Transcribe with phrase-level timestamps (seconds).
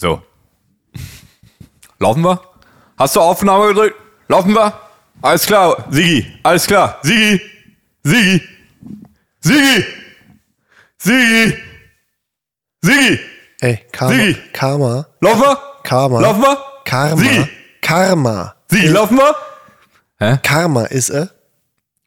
[0.00, 0.22] So.
[1.98, 2.40] Laufen wir?
[2.96, 3.96] Hast du Aufnahme gedrückt?
[4.28, 4.72] Laufen wir?
[5.20, 6.98] Alles klar, Sigi, alles klar.
[7.02, 7.38] Sigi,
[8.02, 8.42] Sigi,
[9.40, 9.84] Sigi,
[10.96, 11.54] Sigi,
[12.80, 13.20] Sigi.
[13.60, 14.14] Ey, Karma.
[14.14, 14.36] Sigi.
[14.54, 15.06] Karma.
[15.20, 15.58] Laufen wir?
[15.82, 16.20] Karma.
[16.20, 16.58] Laufen wir?
[16.86, 17.16] Karma.
[17.22, 17.48] Sigi,
[17.82, 18.54] Karma.
[18.70, 20.36] Sigi, laufen wir?
[20.38, 21.28] Karma ist er.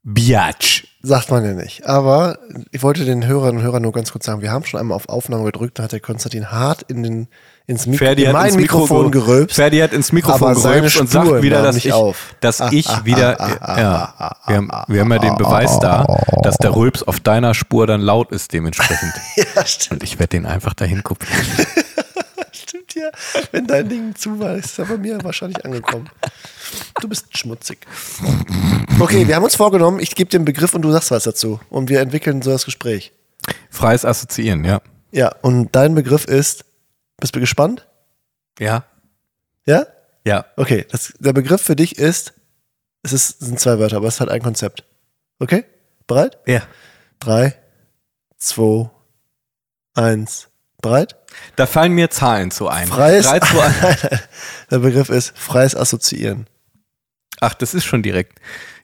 [0.02, 0.88] Biatch.
[1.04, 1.86] Sagt man ja nicht.
[1.86, 2.40] Aber
[2.72, 5.10] ich wollte den Hörerinnen und Hörern nur ganz kurz sagen, wir haben schon einmal auf
[5.10, 7.28] Aufnahme gedrückt, da hat der Konstantin hart in den,
[7.66, 9.56] ins Mikro, Ferdi in hat mein Mikrofon ge- gerülpst.
[9.56, 12.36] Ferdi hat ins Mikrofon gerülpst und sagt wieder, dass ich, auf.
[12.42, 15.80] dass ich ah, wieder, ah, ja, ah, ah, wir haben, wir haben ja den Beweis
[15.80, 16.06] da,
[16.42, 19.14] dass der Rülps auf deiner Spur dann laut ist dementsprechend.
[19.56, 21.34] Ja, stimmt, Und ich werde den einfach dahin kopieren.
[22.52, 23.10] stimmt ja.
[23.52, 26.10] Wenn dein Ding zu war, ist er bei mir wahrscheinlich angekommen.
[27.02, 27.80] Du bist schmutzig.
[29.00, 31.60] Okay, wir haben uns vorgenommen, ich gebe den Begriff und du sagst was dazu.
[31.70, 33.12] Und wir entwickeln so das Gespräch.
[33.70, 34.82] Freies Assoziieren, ja.
[35.12, 36.66] Ja, und dein Begriff ist,
[37.24, 37.88] bist du gespannt?
[38.60, 38.84] Ja?
[39.66, 39.86] Ja?
[40.26, 40.44] Ja.
[40.58, 42.34] Okay, das, der Begriff für dich ist,
[43.02, 44.84] es ist, sind zwei Wörter, aber es hat ein Konzept.
[45.40, 45.64] Okay?
[46.06, 46.38] Bereit?
[46.48, 46.64] Ja.
[47.20, 47.56] Drei,
[48.36, 48.90] zwei,
[49.94, 50.50] eins,
[50.82, 51.16] bereit?
[51.56, 52.88] Da fallen mir Zahlen zu ein.
[52.88, 54.08] Freies, 3, 2, 1.
[54.72, 56.48] der Begriff ist freies Assoziieren.
[57.40, 58.38] Ach, das ist schon direkt.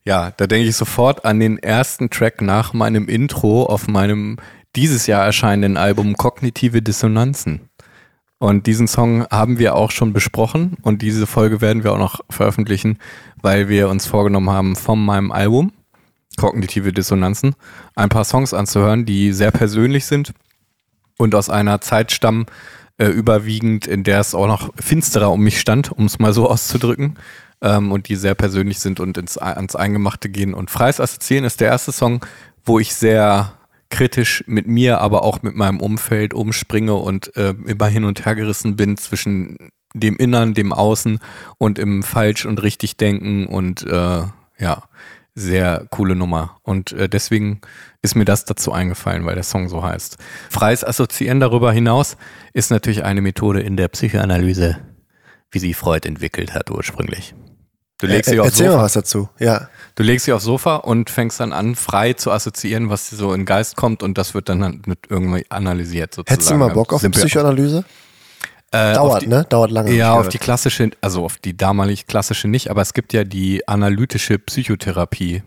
[0.06, 4.38] Ja, da denke ich sofort an den ersten Track nach meinem Intro auf meinem
[4.78, 7.69] dieses Jahr erscheinenden Album Kognitive Dissonanzen.
[8.40, 12.22] Und diesen Song haben wir auch schon besprochen und diese Folge werden wir auch noch
[12.30, 12.98] veröffentlichen,
[13.42, 15.73] weil wir uns vorgenommen haben, von meinem Album
[16.38, 17.56] Kognitive Dissonanzen
[17.95, 20.34] ein paar Songs anzuhören, die sehr persönlich sind
[21.17, 22.45] und aus einer Zeit stammen,
[22.98, 26.50] äh, überwiegend, in der es auch noch finsterer um mich stand, um es mal so
[26.50, 27.17] auszudrücken,
[27.62, 30.54] ähm, und die sehr persönlich sind und ins, ans Eingemachte gehen.
[30.54, 32.26] Und Freies Assoziieren ist der erste Song,
[32.64, 33.54] wo ich sehr
[33.90, 38.36] kritisch mit mir, aber auch mit meinem Umfeld umspringe und äh, immer hin und her
[38.36, 39.58] gerissen bin zwischen
[39.94, 41.20] dem Innern, dem Außen
[41.58, 44.23] und im Falsch und richtig denken und äh,
[44.60, 44.84] ja,
[45.36, 46.58] sehr coole Nummer.
[46.64, 47.61] Und äh, deswegen
[48.02, 50.17] ist mir das dazu eingefallen, weil der Song so heißt.
[50.50, 52.17] Freies Assoziieren darüber hinaus
[52.54, 54.77] ist natürlich eine Methode in der Psychoanalyse,
[55.52, 57.33] wie sie Freud entwickelt hat ursprünglich.
[57.99, 59.30] Du legst, Äh, dich aufs Erzähl mal Sofa, was dazu.
[59.39, 59.67] Ja.
[59.95, 63.33] du legst dich aufs Sofa und fängst dann an, frei zu assoziieren, was dir so
[63.33, 66.33] in den Geist kommt und das wird dann halt mit irgendwie analysiert sozusagen.
[66.33, 67.83] Hättest du mal Bock auf Simpel- Psychoanalyse?
[68.71, 69.45] Äh, Dauert, die- ne?
[69.49, 69.92] Dauert lange.
[69.93, 73.67] Ja, auf die klassische, also auf die damalig klassische nicht, aber es gibt ja die
[73.67, 75.42] analytische Psychotherapie.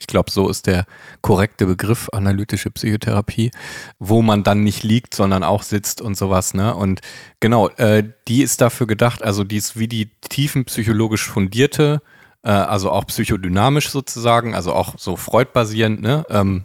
[0.00, 0.86] Ich glaube, so ist der
[1.22, 3.50] korrekte Begriff, analytische Psychotherapie,
[3.98, 6.74] wo man dann nicht liegt, sondern auch sitzt und sowas, ne?
[6.74, 7.00] Und
[7.40, 12.00] genau, äh, die ist dafür gedacht, also die ist wie die tiefenpsychologisch fundierte,
[12.42, 16.24] äh, also auch psychodynamisch sozusagen, also auch so Freud-basierend, ne?
[16.30, 16.64] Ähm,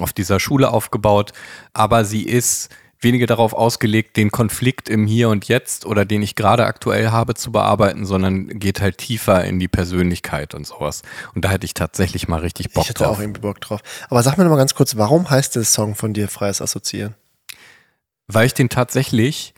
[0.00, 1.32] auf dieser Schule aufgebaut,
[1.72, 2.70] aber sie ist
[3.00, 7.34] weniger darauf ausgelegt, den Konflikt im Hier und Jetzt oder den ich gerade aktuell habe
[7.34, 11.02] zu bearbeiten, sondern geht halt tiefer in die Persönlichkeit und sowas.
[11.34, 13.16] Und da hätte ich tatsächlich mal richtig Bock Ich hätte drauf.
[13.16, 13.80] auch irgendwie Bock drauf.
[14.08, 17.14] Aber sag mir noch mal ganz kurz, warum heißt der Song von dir freies Assoziieren?
[18.26, 19.54] Weil ich den tatsächlich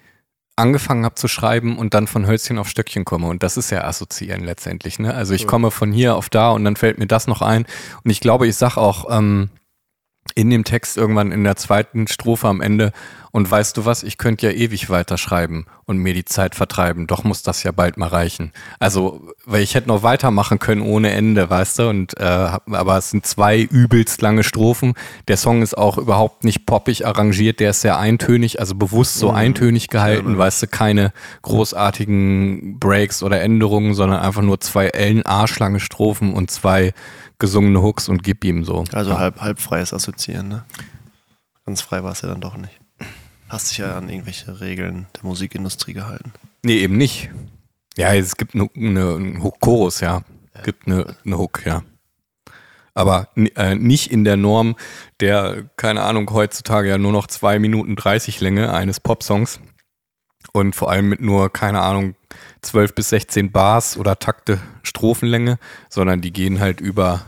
[0.56, 3.28] angefangen habe zu schreiben und dann von Hölzchen auf Stöckchen komme.
[3.28, 4.98] Und das ist ja assoziieren letztendlich.
[4.98, 5.14] Ne?
[5.14, 7.64] Also ich komme von hier auf da und dann fällt mir das noch ein.
[8.02, 9.50] Und ich glaube, ich sag auch ähm,
[10.34, 12.92] in dem Text irgendwann in der zweiten Strophe am Ende,
[13.30, 17.24] und weißt du was, ich könnte ja ewig weiterschreiben und mir die Zeit vertreiben, doch
[17.24, 18.52] muss das ja bald mal reichen.
[18.78, 23.08] Also, weil ich hätte noch weitermachen können ohne Ende, weißt du, und äh, aber es
[23.08, 24.92] sind zwei übelst lange Strophen.
[25.28, 29.30] Der Song ist auch überhaupt nicht poppig arrangiert, der ist sehr eintönig, also bewusst so
[29.30, 35.80] eintönig gehalten, weißt du, keine großartigen Breaks oder Änderungen, sondern einfach nur zwei Ellen arschlange
[35.80, 36.92] Strophen und zwei
[37.38, 38.84] gesungene Hooks und gib ihm so.
[38.92, 40.64] Also halb, halb freies Assoziieren, ne?
[41.64, 42.78] Ganz frei war es ja dann doch nicht.
[43.48, 46.32] Hast dich ja an irgendwelche Regeln der Musikindustrie gehalten.
[46.62, 47.30] Nee, eben nicht.
[47.96, 50.22] Ja, es gibt eine, eine, einen Chorus, ja.
[50.64, 51.82] Gibt eine, eine Hook, ja.
[52.94, 54.76] Aber äh, nicht in der Norm
[55.20, 59.60] der, keine Ahnung, heutzutage ja nur noch zwei Minuten 30 Länge eines Popsongs.
[60.52, 62.16] Und vor allem mit nur, keine Ahnung,
[62.62, 65.58] 12 bis 16 Bars oder Takte Strophenlänge,
[65.88, 67.26] sondern die gehen halt über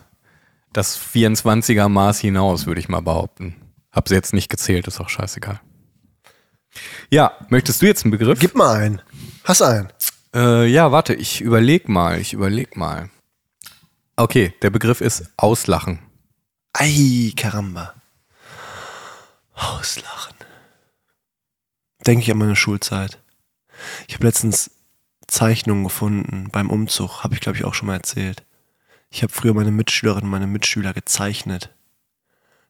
[0.73, 3.57] das 24er Maß hinaus, würde ich mal behaupten.
[3.93, 5.61] Hab sie jetzt nicht gezählt, ist auch scheißegal.
[7.11, 8.39] Ja, möchtest du jetzt einen Begriff?
[8.39, 9.03] Gib mal einen.
[9.45, 9.89] Hast einen.
[10.35, 13.11] Äh, ja, warte, ich überleg mal, ich überleg mal.
[14.17, 15.99] Okay, der Begriff ist Auslachen.
[16.73, 17.95] Ei, Karamba.
[19.55, 20.35] Auslachen.
[22.07, 23.19] Denke ich an meine Schulzeit.
[24.09, 24.71] Ich habe letztens
[25.27, 27.25] Zeichnungen gefunden beim Umzug.
[27.25, 28.45] Habe ich, glaube ich, auch schon mal erzählt.
[29.11, 31.71] Ich habe früher meine Mitschülerinnen und meine Mitschüler gezeichnet.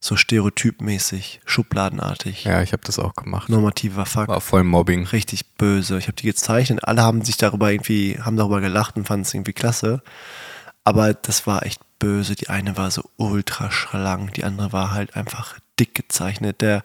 [0.00, 2.44] So stereotypmäßig, schubladenartig.
[2.44, 3.50] Ja, ich habe das auch gemacht.
[3.50, 4.28] Normativer Fuck.
[4.28, 5.06] War voll Mobbing.
[5.06, 5.98] Richtig böse.
[5.98, 6.80] Ich habe die gezeichnet.
[6.84, 10.02] Alle haben sich darüber irgendwie, haben darüber gelacht und fanden es irgendwie klasse.
[10.84, 12.34] Aber das war echt böse.
[12.34, 16.62] Die eine war so ultra schlank, die andere war halt einfach dick gezeichnet.
[16.62, 16.82] Der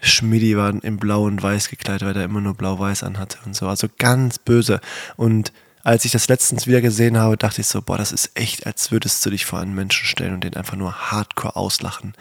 [0.00, 3.68] Schmidi war in blau und weiß gekleidet, weil der immer nur blau-weiß anhatte und so.
[3.68, 4.80] Also ganz böse.
[5.16, 5.52] Und
[5.86, 8.90] als ich das letztens wieder gesehen habe, dachte ich so, boah, das ist echt, als
[8.90, 12.14] würdest du dich vor einen Menschen stellen und den einfach nur hardcore auslachen,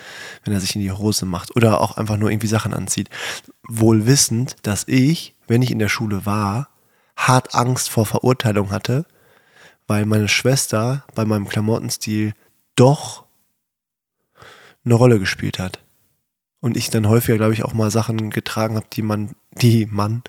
[0.44, 3.10] wenn er sich in die Hose macht oder auch einfach nur irgendwie Sachen anzieht.
[3.68, 6.70] Wohl wissend, dass ich, wenn ich in der Schule war,
[7.18, 9.08] hart Angst vor Verurteilung hatte,
[9.88, 12.36] weil meine Schwester bei meinem Klamottenstil
[12.76, 13.26] doch
[14.86, 15.80] eine Rolle gespielt hat.
[16.60, 20.22] Und ich dann häufiger, glaube ich, auch mal Sachen getragen habe, die man, die man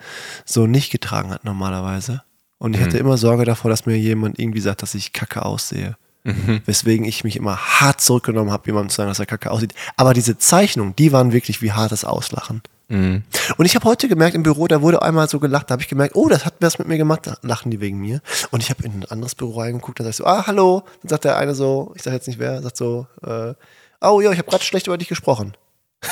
[0.47, 2.23] so nicht getragen hat normalerweise.
[2.59, 2.85] Und ich Mhm.
[2.87, 5.97] hatte immer Sorge davor, dass mir jemand irgendwie sagt, dass ich kacke aussehe.
[6.25, 6.63] Mhm.
[6.67, 9.75] Weswegen ich mich immer hart zurückgenommen habe, jemandem zu sagen, dass er kacke aussieht.
[9.97, 12.63] Aber diese Zeichnungen, die waren wirklich wie hartes Auslachen.
[12.89, 13.23] Mhm.
[13.57, 15.89] Und ich habe heute gemerkt im Büro, da wurde einmal so gelacht, da habe ich
[15.89, 18.21] gemerkt, oh, das hat was mit mir gemacht, da lachen die wegen mir.
[18.51, 20.83] Und ich habe in ein anderes Büro reingeguckt, da sag ich so, ah, hallo.
[21.03, 23.55] Dann sagt der eine so, ich sage jetzt nicht wer, sagt so, äh,
[24.01, 25.57] oh ja, ich habe gerade schlecht über dich gesprochen.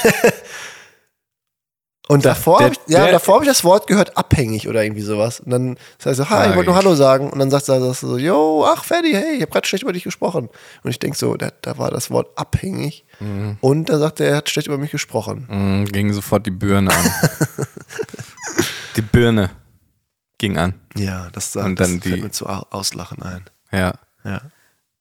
[2.06, 4.84] Und davor der- habe ich, ja, der- davor habe ich das Wort gehört, abhängig oder
[4.84, 5.40] irgendwie sowas.
[5.40, 7.30] Und dann sag ich so, hi, ich wollte nur Hallo sagen.
[7.30, 9.92] Und dann sagt er das so, yo, ach, Ferdi, hey, ich habe gerade schlecht über
[9.94, 10.50] dich gesprochen.
[10.82, 13.06] Und ich denk so, da, da war das Wort abhängig.
[13.62, 15.46] Und dann sagt er, er hat schlecht über mich gesprochen.
[15.48, 17.10] Mhm, ging sofort die Birne an.
[18.96, 19.50] die Birne
[20.38, 20.74] ging an.
[20.96, 23.44] Ja, das, Und das dann fällt die- mir zu Au- Auslachen ein.
[23.72, 23.94] Ja.
[24.24, 24.42] Ja.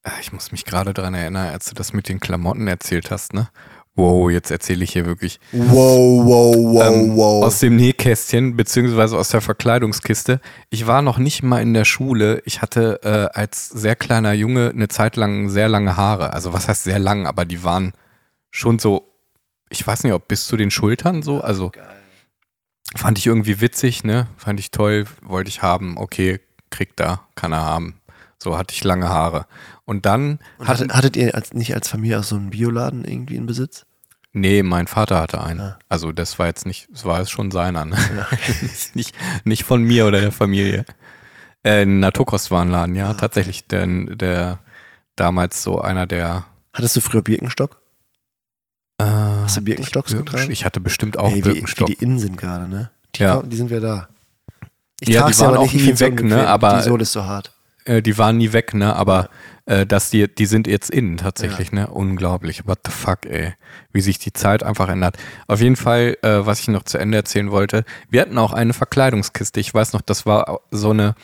[0.03, 3.33] Ah, Ich muss mich gerade daran erinnern, als du das mit den Klamotten erzählt hast,
[3.33, 3.49] ne?
[3.95, 7.45] Wow, jetzt erzähle ich hier wirklich Wow, wow, wow, ähm, wow.
[7.45, 10.41] aus dem Nähkästchen, beziehungsweise aus der Verkleidungskiste.
[10.71, 12.41] Ich war noch nicht mal in der Schule.
[12.45, 16.33] Ich hatte äh, als sehr kleiner Junge eine Zeit lang sehr lange Haare.
[16.33, 17.93] Also was heißt sehr lang, aber die waren
[18.49, 19.13] schon so,
[19.69, 21.41] ich weiß nicht, ob bis zu den Schultern so.
[21.41, 21.71] Also
[22.95, 24.27] fand ich irgendwie witzig, ne?
[24.37, 25.97] Fand ich toll, wollte ich haben.
[25.97, 26.39] Okay,
[26.71, 27.99] kriegt da, kann er haben.
[28.39, 29.45] So hatte ich lange Haare.
[29.85, 33.03] Und dann Und hatte, hattet, hattet ihr als, nicht als Familie auch so einen Bioladen
[33.05, 33.85] irgendwie in Besitz?
[34.31, 35.59] Nee, mein Vater hatte einen.
[35.59, 35.79] Ah.
[35.89, 37.97] Also das war jetzt nicht, das war jetzt schon seiner, ne?
[38.93, 39.13] nicht,
[39.43, 40.85] nicht von mir oder der Familie.
[41.63, 43.67] Äh, ein Naturkostwarenladen, ja, tatsächlich.
[43.67, 44.59] Der, der
[45.15, 47.79] damals so einer der Hattest du früher Birkenstock?
[48.97, 50.33] äh, Hast du Birkenstocks Birkenstock?
[50.33, 50.51] getragen?
[50.51, 51.89] Ich hatte bestimmt auch Ey, Birkenstock.
[51.89, 52.89] wie die innen sind gerade, ne?
[53.15, 53.41] Die, Ja.
[53.43, 54.07] die sind wieder da.
[54.99, 57.11] Ich Ja, die waren aber auch nicht, ich nie weg, ne, aber- Die Sohle ist
[57.11, 57.52] so hart.
[57.85, 58.95] Äh, die waren nie weg, ne?
[58.95, 59.29] Aber
[59.65, 61.87] äh, dass die, die sind jetzt innen tatsächlich, ne?
[61.87, 62.67] Unglaublich.
[62.67, 63.53] What the fuck, ey.
[63.91, 65.17] Wie sich die Zeit einfach ändert.
[65.47, 68.73] Auf jeden Fall, äh, was ich noch zu Ende erzählen wollte, wir hatten auch eine
[68.73, 69.59] Verkleidungskiste.
[69.59, 71.15] Ich weiß noch, das war so eine,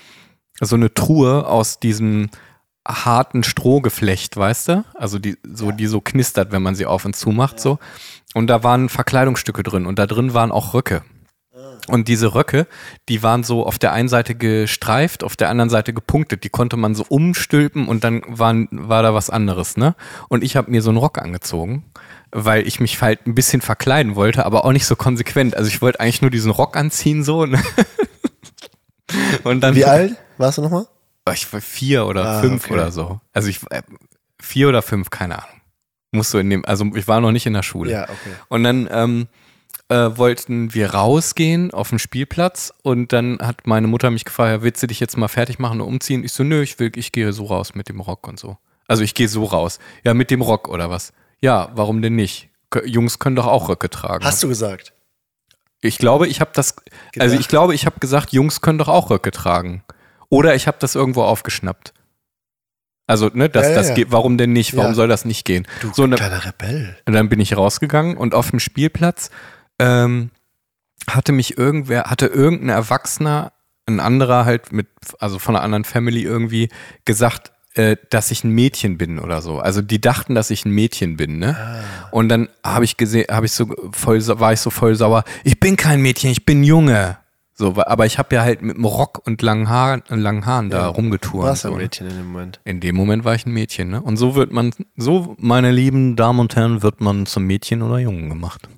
[0.62, 2.30] so eine Truhe aus diesem
[2.88, 4.86] harten Strohgeflecht, weißt du?
[4.96, 7.80] Also die, so, die so knistert, wenn man sie auf und zu macht, so.
[8.34, 11.04] Und da waren Verkleidungsstücke drin und da drin waren auch Röcke.
[11.90, 12.68] Und diese Röcke,
[13.10, 16.44] die waren so auf der einen Seite gestreift, auf der anderen Seite gepunktet.
[16.44, 19.96] Die konnte man so umstülpen und dann waren, war da was anderes, ne?
[20.30, 21.84] Und ich habe mir so einen Rock angezogen,
[22.32, 25.56] weil ich mich halt ein bisschen verkleiden wollte, aber auch nicht so konsequent.
[25.56, 27.46] Also ich wollte eigentlich nur diesen Rock anziehen, so.
[27.46, 27.62] Ne?
[29.44, 30.88] Und dann Wie alt warst du nochmal?
[31.34, 32.74] ich war vier oder Ah, fünf okay.
[32.74, 33.20] oder so.
[33.34, 33.84] Also ich äh,
[34.42, 35.62] vier oder fünf, keine Ahnung.
[36.12, 37.92] Musst du in dem, also ich war noch nicht in der Schule.
[37.92, 38.34] Ja, okay.
[38.48, 39.28] Und dann ähm,
[39.90, 44.62] äh, wollten wir rausgehen auf den Spielplatz und dann hat meine Mutter mich gefragt, ja,
[44.64, 46.24] willst du dich jetzt mal fertig machen und umziehen?
[46.24, 48.58] Ich so, nö, ich will, ich gehe so raus mit dem Rock und so.
[48.88, 49.80] Also ich gehe so raus.
[50.04, 51.12] Ja, mit dem Rock oder was?
[51.42, 52.50] Ja, warum denn nicht?
[52.86, 54.24] Jungs können doch auch Röcke tragen.
[54.24, 54.94] Hast du gesagt?
[55.82, 57.40] Ich glaube, ich habe das, also Gedacht.
[57.40, 59.84] ich glaube, ich habe gesagt, Jungs können doch auch Röcke tragen.
[60.30, 61.94] Oder ich habe das irgendwo aufgeschnappt.
[63.08, 63.96] Also, ne, das, Ja, das ja.
[63.96, 64.76] geht, warum denn nicht?
[64.76, 64.96] Warum Ja.
[64.96, 65.68] soll das nicht gehen?
[65.82, 66.96] Du so, kleiner Rebell.
[67.08, 69.32] und dann bin ich rausgegangen und auf dem Spielplatz
[69.80, 70.32] ähm,
[71.08, 73.54] hatte mich irgendwer, hatte irgendein Erwachsener,
[73.86, 74.88] ein anderer halt mit,
[75.20, 76.70] also von einer anderen Family irgendwie
[77.06, 79.60] gesagt, äh, dass ich ein Mädchen bin oder so.
[79.60, 81.84] Also die dachten, dass ich ein Mädchen bin, ne?
[82.12, 85.24] Und dann habe ich gesehen, habe ich so voll, war ich so voll sauer.
[85.44, 87.18] Ich bin kein Mädchen, ich bin Junge.
[87.54, 90.88] So, aber ich habe ja halt mit einem Rock und langen Haaren, langen Haaren da
[90.88, 91.46] rumgeturnt.
[91.46, 91.84] Warst du so, ein ne?
[91.84, 92.60] Mädchen in dem Moment?
[92.64, 94.02] In dem Moment war ich ein Mädchen, ne?
[94.02, 98.00] Und so wird man, so, meine lieben Damen und Herren, wird man zum Mädchen oder
[98.00, 98.70] Jungen gemacht.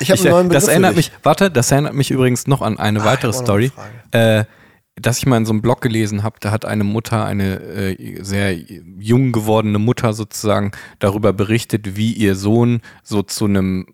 [0.00, 2.78] Ich habe einen neuen Begriff das erinnert mich, warte, das erinnert mich übrigens noch an
[2.78, 3.72] eine Ah, weitere noch eine Story,
[4.10, 4.44] äh,
[4.96, 8.22] dass ich mal in so einem Blog gelesen habe, da hat eine Mutter, eine äh,
[8.22, 13.86] sehr jung gewordene Mutter sozusagen darüber berichtet, wie ihr Sohn so zu einem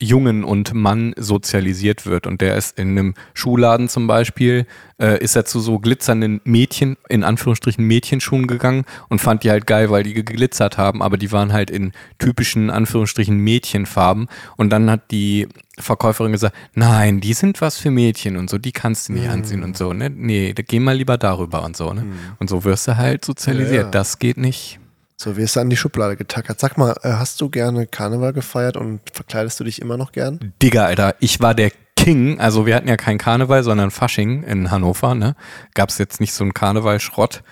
[0.00, 2.26] Jungen und Mann sozialisiert wird.
[2.26, 4.66] Und der ist in einem Schuhladen zum Beispiel,
[5.00, 9.66] äh, ist er zu so glitzernden Mädchen, in Anführungsstrichen Mädchenschuhen gegangen und fand die halt
[9.66, 14.28] geil, weil die geglitzert haben, aber die waren halt in typischen Anführungsstrichen Mädchenfarben.
[14.56, 15.48] Und dann hat die
[15.78, 19.62] Verkäuferin gesagt, nein, die sind was für Mädchen und so, die kannst du nicht anziehen
[19.62, 20.10] und so, ne?
[20.10, 22.06] Nee, geh mal lieber darüber und so, ne?
[22.38, 23.74] Und so wirst du halt sozialisiert.
[23.74, 23.90] Ja, ja.
[23.90, 24.78] Das geht nicht.
[25.16, 26.60] So wirst du an die Schublade getackert.
[26.60, 30.52] Sag mal, äh, hast du gerne Karneval gefeiert und verkleidest du dich immer noch gern?
[30.62, 32.38] Digga, Alter, ich war der King.
[32.38, 35.34] Also wir hatten ja kein Karneval, sondern Fasching in Hannover, ne?
[35.74, 37.42] Gab's jetzt nicht so einen Karneval-Schrott.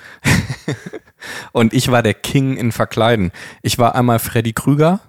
[1.52, 3.33] und ich war der King in Verkleiden.
[3.62, 5.00] Ich war einmal Freddy Krüger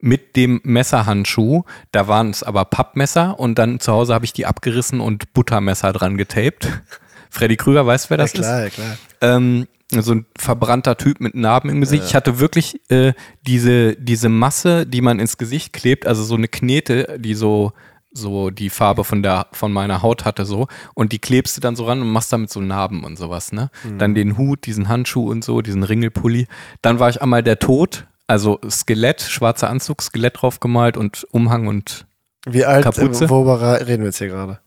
[0.00, 1.64] mit dem Messerhandschuh.
[1.92, 5.92] Da waren es aber Pappmesser und dann zu Hause habe ich die abgerissen und Buttermesser
[5.94, 6.68] dran getaped.
[7.30, 8.76] Freddy Krüger, weißt du, wer das ja, klar, ist?
[8.76, 8.98] ja, klar.
[9.22, 12.04] ähm, so ein verbrannter Typ mit Narben im Gesicht.
[12.06, 16.46] Ich hatte wirklich äh, diese, diese Masse, die man ins Gesicht klebt, also so eine
[16.48, 17.72] Knete, die so,
[18.12, 20.68] so die Farbe von der, von meiner Haut hatte, so.
[20.94, 23.70] Und die klebst du dann so ran und machst damit so Narben und sowas, ne?
[23.98, 26.46] Dann den Hut, diesen Handschuh und so, diesen Ringelpulli.
[26.82, 32.06] Dann war ich einmal der Tod, also Skelett, schwarzer Anzug, Skelett draufgemalt und Umhang und
[32.46, 33.24] Wie alt, Kapuze?
[33.24, 34.60] äh, worüber reden wir jetzt hier gerade?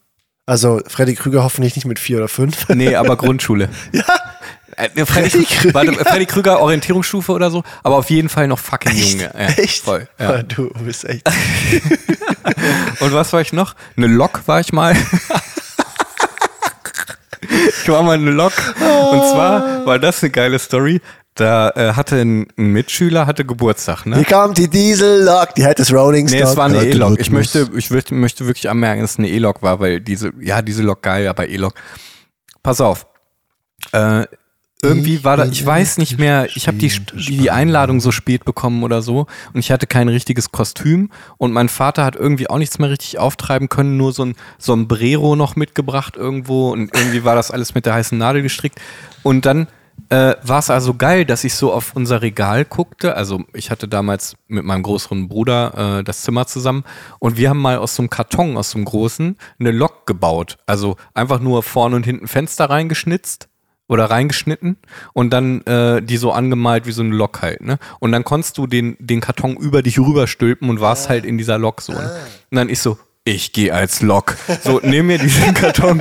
[0.45, 2.67] Also Freddy Krüger hoffentlich nicht mit vier oder fünf.
[2.67, 3.69] Nee, aber Grundschule.
[3.93, 4.03] ja.
[4.75, 5.73] Freddy, Freddy Krüger.
[5.73, 9.19] Warte, Freddy Krüger Orientierungsstufe oder so, aber auf jeden Fall noch fucking jung.
[9.21, 9.83] Ja, Echt?
[9.83, 10.07] Voll.
[10.19, 10.29] Ja.
[10.31, 11.27] Ah, Du bist echt.
[12.99, 13.75] Und was war ich noch?
[13.97, 14.95] Eine Lok war ich mal.
[17.83, 18.53] ich war mal eine Lok.
[18.77, 21.01] Und zwar war das eine geile Story.
[21.35, 24.17] Da äh, hatte ein, ein Mitschüler hatte Geburtstag, ne?
[24.17, 26.51] Hier kommt die Diesel-Lok, die hat das Rolling Nee, Stone.
[26.51, 27.19] es war eine Äh, E-Lok.
[27.19, 30.61] Ich möchte, ich möchte, möchte wirklich anmerken, dass es eine E-Lok war, weil diese, ja,
[30.61, 31.73] diese Lok geil, aber E-Lok.
[32.61, 33.07] Pass auf.
[33.93, 34.25] Äh,
[34.83, 38.45] irgendwie war da, ich weiß nicht mehr, ich habe die, die, die Einladung so spät
[38.45, 42.57] bekommen oder so und ich hatte kein richtiges Kostüm und mein Vater hat irgendwie auch
[42.57, 47.35] nichts mehr richtig auftreiben können, nur so ein Sombrero noch mitgebracht irgendwo und irgendwie war
[47.35, 48.79] das alles mit der heißen Nadel gestrickt
[49.23, 49.67] und dann
[50.09, 53.15] äh, war es also geil, dass ich so auf unser Regal guckte.
[53.15, 56.83] Also ich hatte damals mit meinem größeren Bruder äh, das Zimmer zusammen
[57.19, 60.57] und wir haben mal aus so einem Karton, aus so einem großen, eine Lok gebaut.
[60.65, 63.49] Also einfach nur vorne und hinten Fenster reingeschnitzt
[63.87, 64.77] oder reingeschnitten
[65.13, 67.79] und dann äh, die so angemalt wie so eine Lok halt, ne?
[67.99, 71.57] Und dann konntest du den, den Karton über dich rüberstülpen und warst halt in dieser
[71.57, 71.93] Lok so.
[71.93, 72.11] Ne?
[72.49, 74.35] Und dann ich so, ich gehe als Lok.
[74.63, 75.97] So, nimm mir diesen Karton,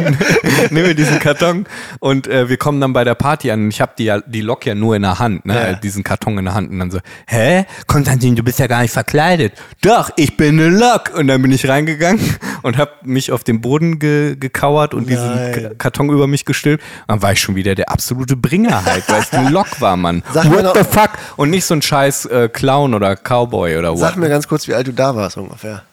[0.71, 1.67] nimm mir diesen Karton
[2.01, 3.65] und äh, wir kommen dann bei der Party an.
[3.65, 5.55] Und ich habe die, ja, die Lok ja nur in der Hand, ne?
[5.55, 5.63] Ja.
[5.69, 6.71] Äh, diesen Karton in der Hand.
[6.71, 6.99] Und dann so,
[7.29, 7.65] hä?
[7.87, 9.53] Konstantin, du bist ja gar nicht verkleidet.
[9.83, 11.13] Doch, ich bin eine Lok.
[11.17, 12.21] Und dann bin ich reingegangen
[12.63, 15.53] und habe mich auf den Boden ge gekauert und diesen Nein.
[15.53, 16.83] K Karton über mich gestülpt.
[17.07, 20.25] Dann war ich schon wieder der absolute Bringer halt, weil es eine Lok war, Mann.
[20.33, 21.11] Sag What the fuck?
[21.37, 24.17] Und nicht so ein scheiß äh, Clown oder Cowboy oder Sag what.
[24.17, 25.85] mir ganz kurz, wie alt du da warst ungefähr.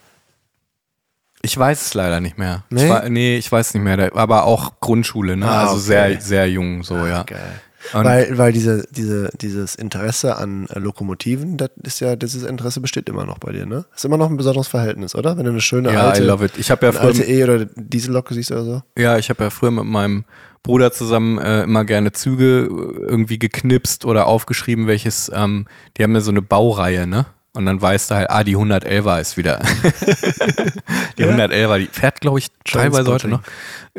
[1.42, 2.64] Ich weiß es leider nicht mehr.
[2.70, 2.84] Nee?
[2.84, 4.12] Ich war, nee, ich weiß nicht mehr.
[4.16, 5.48] Aber auch Grundschule, ne?
[5.48, 5.82] Ah, also okay.
[5.84, 7.24] sehr, sehr jung, so, ja.
[7.24, 7.40] Geil.
[7.94, 12.82] Und- weil weil diese, diese, dieses Interesse an äh, Lokomotiven, das ist ja, dieses Interesse
[12.82, 13.86] besteht immer noch bei dir, ne?
[13.96, 15.38] Ist immer noch ein besonderes Verhältnis, oder?
[15.38, 16.52] Wenn du eine schöne Ja, alte, I love it.
[16.58, 18.84] Ich habe ja eine alte früher, E- oder Diesellok siehst oder so.
[18.98, 20.26] ja, ich habe ja früher mit meinem
[20.62, 25.66] Bruder zusammen äh, immer gerne Züge äh, irgendwie geknipst oder aufgeschrieben, welches, ähm,
[25.98, 27.28] die haben ja so eine Baureihe, ne?
[27.54, 29.60] Und dann weißt du halt, ah, die 111er ist wieder.
[31.18, 33.42] die 111er, die fährt, glaube ich, teilweise heute noch.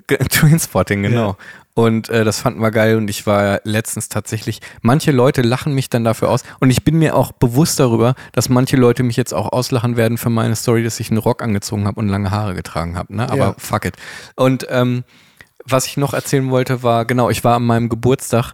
[0.31, 1.37] Trainspotting, genau.
[1.75, 5.89] Und äh, das fanden wir geil und ich war letztens tatsächlich, manche Leute lachen mich
[5.89, 9.33] dann dafür aus und ich bin mir auch bewusst darüber, dass manche Leute mich jetzt
[9.33, 12.55] auch auslachen werden für meine Story, dass ich einen Rock angezogen habe und lange Haare
[12.55, 13.25] getragen habe, ne?
[13.31, 13.55] Aber Ja.
[13.57, 13.97] fuck it.
[14.37, 15.05] Und ähm,
[15.65, 18.53] was ich noch erzählen wollte, war, genau, ich war an meinem Geburtstag,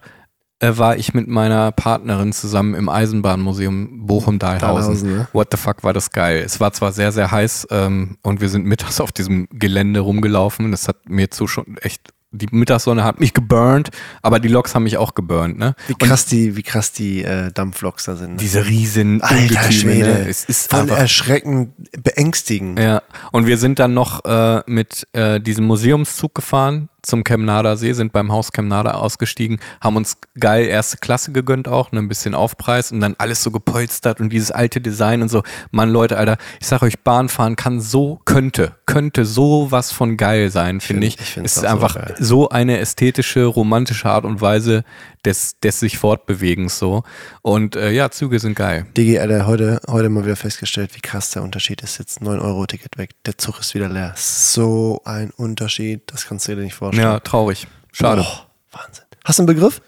[0.60, 4.60] war ich mit meiner Partnerin zusammen im Eisenbahnmuseum Bochum-Dahlhausen.
[4.94, 5.28] Dahlhausen, ne?
[5.32, 6.42] What the fuck war das geil.
[6.44, 10.70] Es war zwar sehr, sehr heiß ähm, und wir sind mittags auf diesem Gelände rumgelaufen.
[10.70, 13.90] Das hat mir zu schon echt, die Mittagssonne hat mich geburnt,
[14.22, 15.58] aber die Loks haben mich auch geburnt.
[15.58, 15.74] Ne?
[15.88, 18.32] Wie krass die, wie krass die äh, Dampfloks da sind.
[18.32, 18.36] ne?
[18.38, 20.08] Diese riesen Alter Ungetüme, Schwede.
[20.08, 20.28] ne?
[20.28, 22.78] Es ist Voll einfach erschreckend, beängstigend.
[22.78, 27.92] Ja, und wir sind dann noch äh, mit äh, diesem Museumszug gefahren zum Chemnader See,
[27.92, 32.34] sind beim Haus Chemnader ausgestiegen, haben uns geil erste Klasse gegönnt auch, ne, ein bisschen
[32.34, 35.42] Aufpreis und dann alles so gepolstert und dieses alte Design und so.
[35.70, 40.50] Mann, Leute, Alter, ich sag euch, Bahnfahren kann so, könnte, könnte so was von geil
[40.50, 41.20] sein, finde find- ich.
[41.20, 42.14] ich find's es ist so einfach geil.
[42.18, 44.84] so eine ästhetische, romantische Art und Weise
[45.24, 47.02] des, des sich Fortbewegens so.
[47.42, 48.86] Und äh, ja, Züge sind geil.
[48.96, 51.98] Digi, Alter, heute, heute mal wieder festgestellt, wie krass der Unterschied ist.
[51.98, 54.12] Jetzt 9-Euro-Ticket weg, der Zug ist wieder leer.
[54.16, 56.95] So ein Unterschied, das kannst du dir nicht vorstellen.
[56.96, 57.66] Ja, traurig.
[57.92, 58.22] Schade.
[58.22, 59.04] Boah, Wahnsinn.
[59.24, 59.80] Hast du einen Begriff?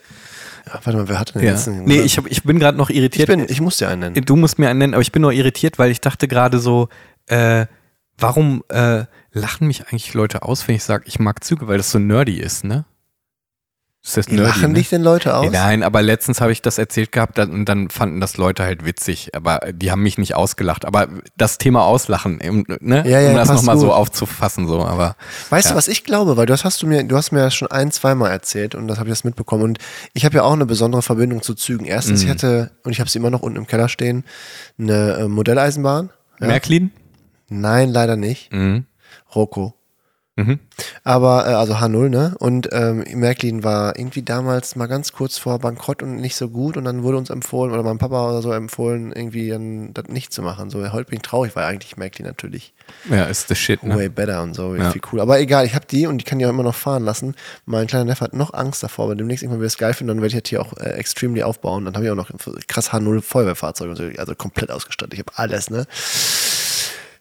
[0.67, 1.51] Ja, warte mal, wer hat denn Ja.
[1.51, 3.27] jetzt einen Nee, ich, hab, ich bin gerade noch ich, irritiert.
[3.27, 4.25] bin, ich muss dir einen nennen.
[4.25, 6.89] Du musst mir einen nennen, aber ich bin nur irritiert, weil ich dachte gerade so,
[7.27, 7.65] äh,
[8.17, 11.91] warum äh, lachen mich eigentlich Leute aus, wenn ich sage, ich mag Züge, weil das
[11.91, 12.85] so nerdy ist, ne?
[14.01, 14.77] Ist das nerdy, Lachen ne?
[14.79, 15.51] dich denn Leute aus?
[15.51, 19.35] Nein, aber letztens habe ich das erzählt gehabt und dann fanden das Leute halt witzig,
[19.35, 20.85] aber die haben mich nicht ausgelacht.
[20.85, 22.37] Aber das Thema Auslachen,
[22.79, 23.03] ne?
[23.05, 25.17] Ja, ja, um das nochmal so aufzufassen, so, aber
[25.49, 25.71] Weißt Ja.
[25.73, 26.37] du, was ich glaube?
[26.37, 28.99] Weil das hast du mir, du hast mir das schon ein, zweimal erzählt und das
[28.99, 29.63] habe ich jetzt mitbekommen.
[29.63, 29.79] Und
[30.13, 31.85] ich habe ja auch eine besondere Verbindung zu Zügen.
[31.85, 32.25] Erstens, Mhm.
[32.27, 34.23] ich hatte, und ich habe sie immer noch unten im Keller stehen,
[34.79, 36.09] eine äh, Modelleisenbahn.
[36.39, 36.47] Ja.
[36.47, 36.91] Märklin?
[37.49, 38.53] Nein, leider nicht.
[38.53, 38.85] Mhm.
[39.35, 39.73] Rocco.
[40.39, 40.59] Mhm.
[41.03, 42.35] Aber, äh, also H0, ne?
[42.39, 46.77] Und ähm, Märklin war irgendwie damals mal ganz kurz vor Bankrott und nicht so gut
[46.77, 50.31] und dann wurde uns empfohlen, oder meinem Papa oder so empfohlen, irgendwie dann das nicht
[50.33, 50.69] zu machen.
[50.69, 52.73] So, heute bin ich traurig, weil eigentlich Märklin natürlich
[53.09, 53.95] Ja, ist das Shit, ne?
[53.95, 54.91] way better und so, Ja.
[54.91, 55.19] viel cool.
[55.19, 57.35] Aber egal, ich habe die und die kann ich auch immer noch fahren lassen.
[57.65, 60.21] Mein kleiner Neffe hat noch Angst davor, wenn demnächst irgendwann wieder es geil finde, dann
[60.21, 61.85] werde ich jetzt hier auch äh, extremely aufbauen.
[61.85, 62.31] Dann habe ich auch noch
[62.67, 65.13] krass H0 Feuerwehrfahrzeuge und so, also komplett ausgestattet.
[65.13, 65.85] Ich habe alles, ne?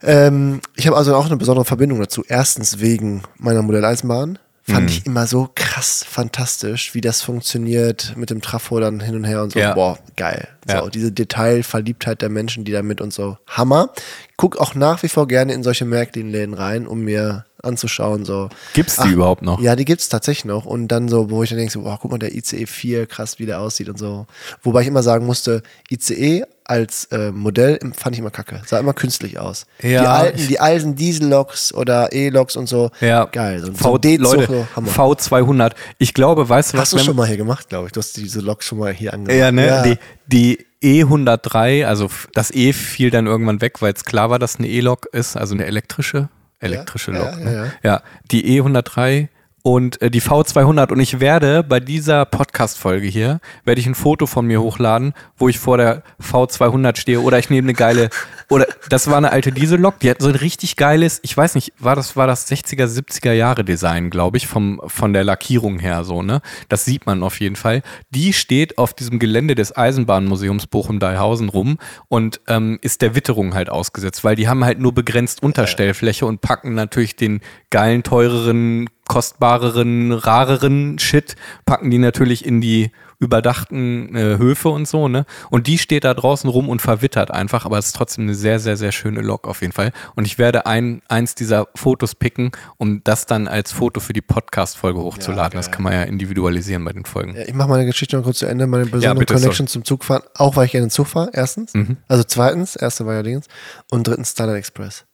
[0.03, 2.25] Ähm, ich habe also auch eine besondere Verbindung dazu.
[2.27, 4.39] Erstens wegen meiner Modelleisenbahn.
[4.63, 4.89] Fand Mhm.
[4.89, 9.43] ich immer so krass fantastisch, wie das funktioniert mit dem Trafo dann hin und her
[9.43, 9.59] und so.
[9.59, 9.73] Ja.
[9.73, 10.47] Boah, geil.
[10.67, 10.89] So, Ja.
[10.91, 13.39] diese Detailverliebtheit der Menschen, die damit und so.
[13.47, 13.89] Hammer.
[14.37, 18.51] Guck auch nach wie vor gerne in solche Märklinläden rein, um mir anzuschauen, so.
[18.75, 19.59] Gibt's die Ach, überhaupt noch?
[19.59, 20.67] Ja, die gibt's tatsächlich noch.
[20.67, 23.39] Und dann so, wo ich dann denke, so, boah, guck mal, der ICE 4, krass,
[23.39, 24.27] wie der aussieht und so.
[24.63, 28.61] Wobei ich immer sagen musste, ICE als äh, Modell fand ich immer kacke.
[28.67, 29.67] Sah immer künstlich aus.
[29.83, 32.91] Ja, die alten, die alten Dieselloks oder E-Loks und so.
[33.01, 33.25] Ja.
[33.25, 33.61] Geil.
[33.61, 34.91] So, V D-Zug, Leute, so, Hammer.
[34.91, 35.73] V200.
[35.97, 36.93] Ich glaube, weißt du was?
[36.93, 37.93] Hast du schon mal hier gemacht, glaube ich.
[37.93, 39.39] Du hast diese Lok schon mal hier angemacht.
[39.39, 39.99] Ja, ne?
[40.31, 44.57] Die, die E103, also das E fiel dann irgendwann weg, weil es klar war, dass
[44.57, 46.29] eine E-Lok ist, also eine elektrische,
[46.61, 47.39] elektrische ja, Lok.
[47.39, 47.73] ja, ne?
[47.83, 47.91] ja.
[47.91, 49.29] ja, die E103
[49.69, 54.25] und äh, die V200 und ich werde bei dieser Podcast-Folge hier, werde ich ein Foto
[54.25, 58.09] von mir hochladen, wo ich vor der V200 stehe oder ich nehme eine geile,
[58.49, 61.75] oder das war eine alte Diesellok, die hat so ein richtig geiles, ich weiß nicht,
[61.79, 66.03] war das, war das 60er, 70er Jahre Design, glaube ich, vom, von der Lackierung her
[66.03, 66.41] so, ne?
[66.71, 67.83] Das sieht man auf jeden Fall.
[68.09, 71.77] Die steht auf diesem Gelände des Eisenbahnmuseums Bochum-Daihausen rum
[72.09, 76.41] und ähm, ist der Witterung halt ausgesetzt, weil die haben halt nur begrenzt Unterstellfläche und
[76.41, 84.39] packen natürlich den geilen, teureren, kostbareren, rareren Shit, packen die natürlich in die überdachten äh,
[84.39, 85.27] Höfe und so, ne?
[85.51, 88.61] Und die steht da draußen rum und verwittert einfach, aber es ist trotzdem eine sehr,
[88.61, 89.93] sehr, sehr schöne Lok auf jeden Fall.
[90.15, 94.21] Und ich werde ein, eins dieser Fotos picken, um das dann als Foto für die
[94.21, 95.57] Podcast-Folge hochzuladen.
[95.57, 95.75] das geil.
[95.75, 97.35] kann man ja individualisieren bei den Folgen.
[97.35, 100.23] Ja, ich mache meine Geschichte noch kurz zu Ende, meine besondere bitte, Connection zum Zugfahren.
[100.35, 101.75] Auch weil ich gerne Zug fahre, erstens.
[101.75, 101.97] Mhm.
[102.07, 103.47] Also zweitens, erste war ja Dings.
[103.91, 105.07] Und drittens Starlight Express.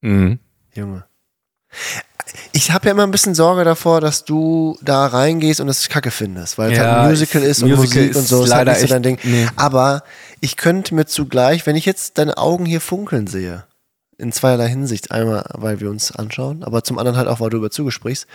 [0.00, 0.38] Mhm.
[0.74, 1.04] Junge.
[2.52, 6.10] Ich habe ja immer ein bisschen Sorge davor, dass du da reingehst und es kacke
[6.10, 8.44] findest, weil es Ja, halt ein Musical ist und Musical Musik und ist so.
[8.44, 9.18] Ist halt leider nicht so dein Ding.
[9.22, 9.46] nee.
[9.56, 10.02] Aber
[10.40, 13.64] ich könnte mir zugleich, wenn ich jetzt deine Augen hier funkeln sehe,
[14.18, 15.10] in zweierlei Hinsicht.
[15.10, 18.26] Einmal, weil wir uns anschauen, aber zum anderen halt auch, weil du über Züge sprichst,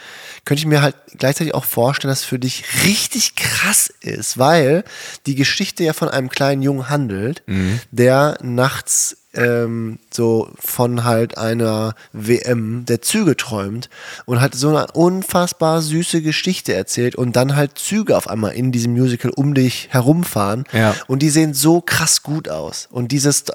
[0.44, 4.84] könnte ich mir halt gleichzeitig auch vorstellen, dass es für dich richtig krass ist, weil
[5.28, 7.44] die Geschichte ja von einem kleinen Jungen handelt,
[7.92, 13.90] der nachts ähm, so von halt einer WM der Züge träumt
[14.26, 18.72] und halt so eine unfassbar süße Geschichte erzählt und dann halt Züge auf einmal in
[18.72, 20.96] diesem Musical um dich herumfahren Ja.
[21.08, 23.46] und die sehen so krass gut aus und dieses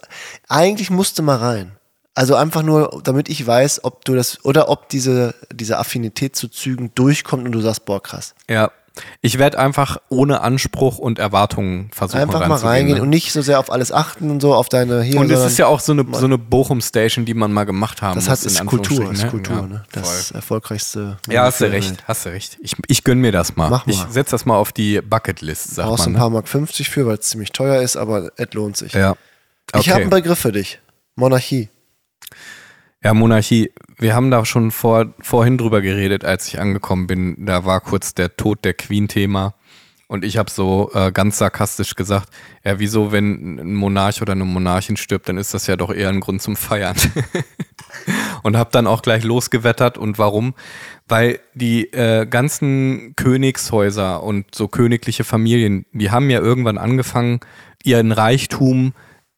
[0.49, 1.73] eigentlich musste mal rein.
[2.15, 6.49] Also einfach nur, damit ich weiß, ob du das oder ob diese, diese Affinität zu
[6.49, 8.35] Zügen durchkommt und du sagst, boah, krass.
[8.51, 8.71] Ja.
[9.23, 13.03] Ich werde einfach ohne Anspruch und Erwartungen versuchen Einfach mal reingehen ne?
[13.03, 15.19] und nicht so sehr auf alles achten und so, auf deine hier.
[15.19, 18.23] Und es ist ja auch so eine, so eine Bochum-Station, die man mal gemacht haben
[18.23, 19.31] das in ist Kultur, Anführungsstrichen, ist ne?
[19.31, 19.85] Kultur, Ja, ne?
[19.91, 20.03] voll.
[20.03, 21.17] Das erfolgreichste.
[21.29, 22.59] Ja, hast du recht, hast du recht.
[22.61, 23.71] Ich, ich gönn mir das mal.
[23.71, 23.93] Mach mal.
[23.93, 26.11] Ich setze das mal auf die Bucketlist, sag Brauchst mal.
[26.11, 26.19] ein Ne?
[26.19, 28.93] paar Mark 50 für, weil es ziemlich teuer ist, aber es lohnt sich.
[28.93, 29.15] Ja.
[29.75, 30.01] Ich habe Okay.
[30.03, 30.81] einen Begriff für dich.
[31.17, 31.71] Monarchie.
[33.03, 33.73] Ja, Monarchie.
[34.03, 37.47] Wir haben da schon vor, vorhin drüber geredet, als ich angekommen bin.
[37.47, 39.55] Da war kurz der Tod der Queen-Thema.
[40.09, 42.29] Und ich habe so äh, ganz sarkastisch gesagt,
[42.65, 46.09] ja, wieso, wenn ein Monarch oder eine Monarchin stirbt, dann ist das ja doch eher
[46.09, 46.97] ein Grund zum Feiern.
[48.43, 49.99] und habe dann auch gleich losgewettert.
[49.99, 50.55] Und warum?
[51.07, 57.39] Weil die äh, ganzen Königshäuser und so königliche Familien, die haben ja irgendwann angefangen,
[57.85, 58.95] ihren Reichtum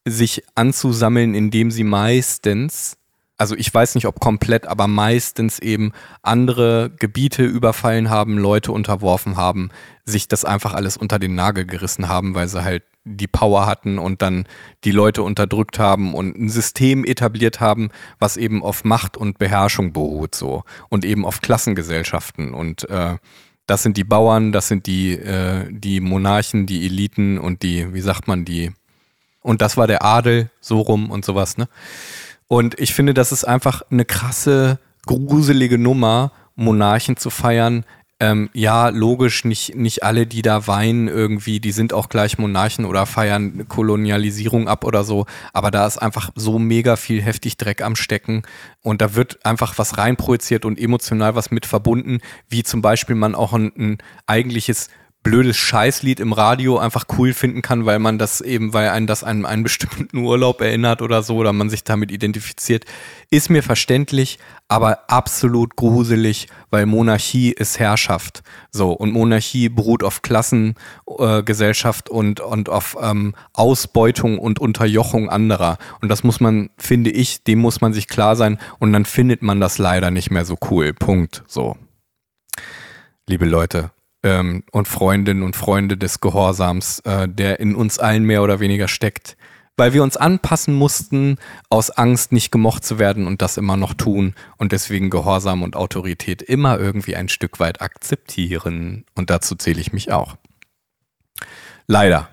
[0.06, 2.96] sich anzusammeln, indem sie meistens,
[3.36, 5.92] also ich weiß nicht ob komplett, aber meistens eben
[6.22, 9.70] andere Gebiete überfallen haben, Leute unterworfen haben,
[10.04, 13.98] sich das einfach alles unter den Nagel gerissen haben, weil sie halt die Power hatten
[13.98, 14.46] und dann
[14.84, 19.92] die Leute unterdrückt haben und ein System etabliert haben, was eben auf Macht und Beherrschung
[19.92, 23.16] beruht so und eben auf Klassengesellschaften und äh,
[23.66, 28.00] das sind die Bauern, das sind die, äh, die Monarchen, die Eliten und die, wie
[28.00, 28.72] sagt man, die
[29.42, 31.68] und das war der Adel, so rum und sowas, ne?
[32.48, 37.84] Und ich finde, das ist einfach eine krasse, gruselige Nummer, Monarchen zu feiern.
[38.20, 42.84] Ähm, ja, logisch, nicht, nicht alle, die da weinen irgendwie, die sind auch gleich Monarchen
[42.84, 45.26] oder feiern Kolonialisierung ab oder so.
[45.52, 48.42] Aber da ist einfach so mega viel heftig Dreck am Stecken
[48.82, 53.34] und da wird einfach was reinprojiziert und emotional was mit verbunden, wie zum Beispiel man
[53.34, 54.90] auch ein, ein eigentliches
[55.24, 59.24] blödes Scheißlied im Radio einfach cool finden kann, weil man das eben, weil einen das
[59.24, 62.84] an einen bestimmten Urlaub erinnert oder so, oder man sich damit identifiziert,
[63.30, 68.42] ist mir verständlich, aber absolut gruselig, weil Monarchie ist Herrschaft.
[68.70, 75.78] So, und Monarchie beruht auf Klassengesellschaft äh, und, und auf ähm, Ausbeutung und Unterjochung anderer.
[76.02, 79.42] Und das muss man, finde ich, dem muss man sich klar sein und dann findet
[79.42, 80.92] man das leider nicht mehr so cool.
[80.92, 81.42] Punkt.
[81.46, 81.76] So.
[83.26, 83.90] Liebe Leute,
[84.24, 88.88] ähm, und Freundinnen und Freunde des Gehorsams, äh, der in uns allen mehr oder weniger
[88.88, 89.36] steckt.
[89.76, 91.36] Weil wir uns anpassen mussten,
[91.68, 95.76] aus Angst nicht gemocht zu werden und das immer noch tun und deswegen Gehorsam und
[95.76, 99.04] Autorität immer irgendwie ein Stück weit akzeptieren.
[99.16, 100.36] Und dazu zähle ich mich auch.
[101.86, 102.28] Leider.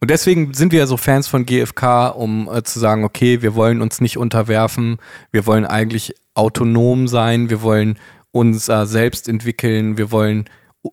[0.00, 3.54] Und deswegen sind wir ja so Fans von GFK, um äh, zu sagen, okay, wir
[3.54, 4.98] wollen uns nicht unterwerfen,
[5.32, 7.98] wir wollen eigentlich autonom sein, wir wollen
[8.30, 10.44] uns äh, selbst entwickeln, wir wollen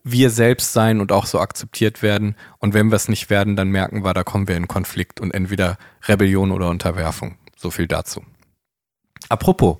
[0.03, 2.35] wir selbst sein und auch so akzeptiert werden.
[2.59, 5.33] Und wenn wir es nicht werden, dann merken wir, da kommen wir in Konflikt und
[5.33, 5.77] entweder
[6.07, 7.37] Rebellion oder Unterwerfung.
[7.55, 8.23] So viel dazu.
[9.29, 9.77] Apropos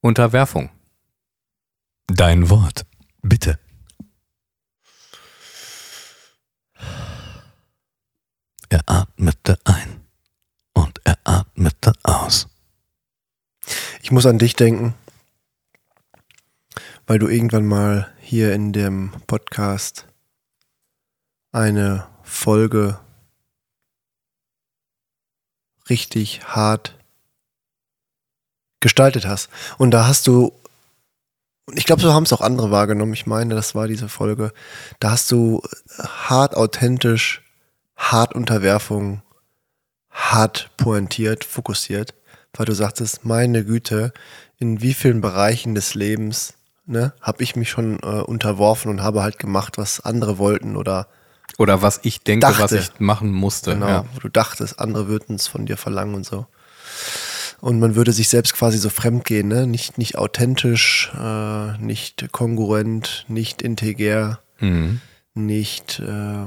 [0.00, 0.70] Unterwerfung.
[2.06, 2.86] Dein Wort,
[3.22, 3.58] bitte.
[8.68, 10.00] Er atmete ein
[10.72, 12.48] und er atmete aus.
[14.02, 14.94] Ich muss an dich denken,
[17.06, 20.06] weil du irgendwann mal hier in dem Podcast
[21.50, 23.00] eine Folge
[25.88, 26.96] richtig hart
[28.78, 29.50] gestaltet hast.
[29.78, 30.52] Und da hast du,
[31.66, 34.52] und ich glaube, so haben es auch andere wahrgenommen, ich meine, das war diese Folge,
[35.00, 35.60] da hast du
[35.98, 37.42] hart authentisch,
[37.96, 39.22] hart Unterwerfung,
[40.08, 42.14] hart pointiert, fokussiert,
[42.52, 44.12] weil du sagtest, meine Güte,
[44.56, 46.54] in wie vielen Bereichen des Lebens
[46.86, 51.08] ne, habe ich mich schon äh, unterworfen und habe halt gemacht, was andere wollten oder
[51.58, 53.74] oder was ich denke, dachte, was ich machen musste.
[53.74, 54.04] Genau, ja.
[54.14, 56.46] wo du dachtest, andere würden es von dir verlangen und so.
[57.60, 59.66] Und man würde sich selbst quasi so fremd gehen, ne?
[59.66, 65.00] Nicht, nicht authentisch, äh, nicht kongruent, nicht integer, mhm.
[65.34, 66.46] nicht äh,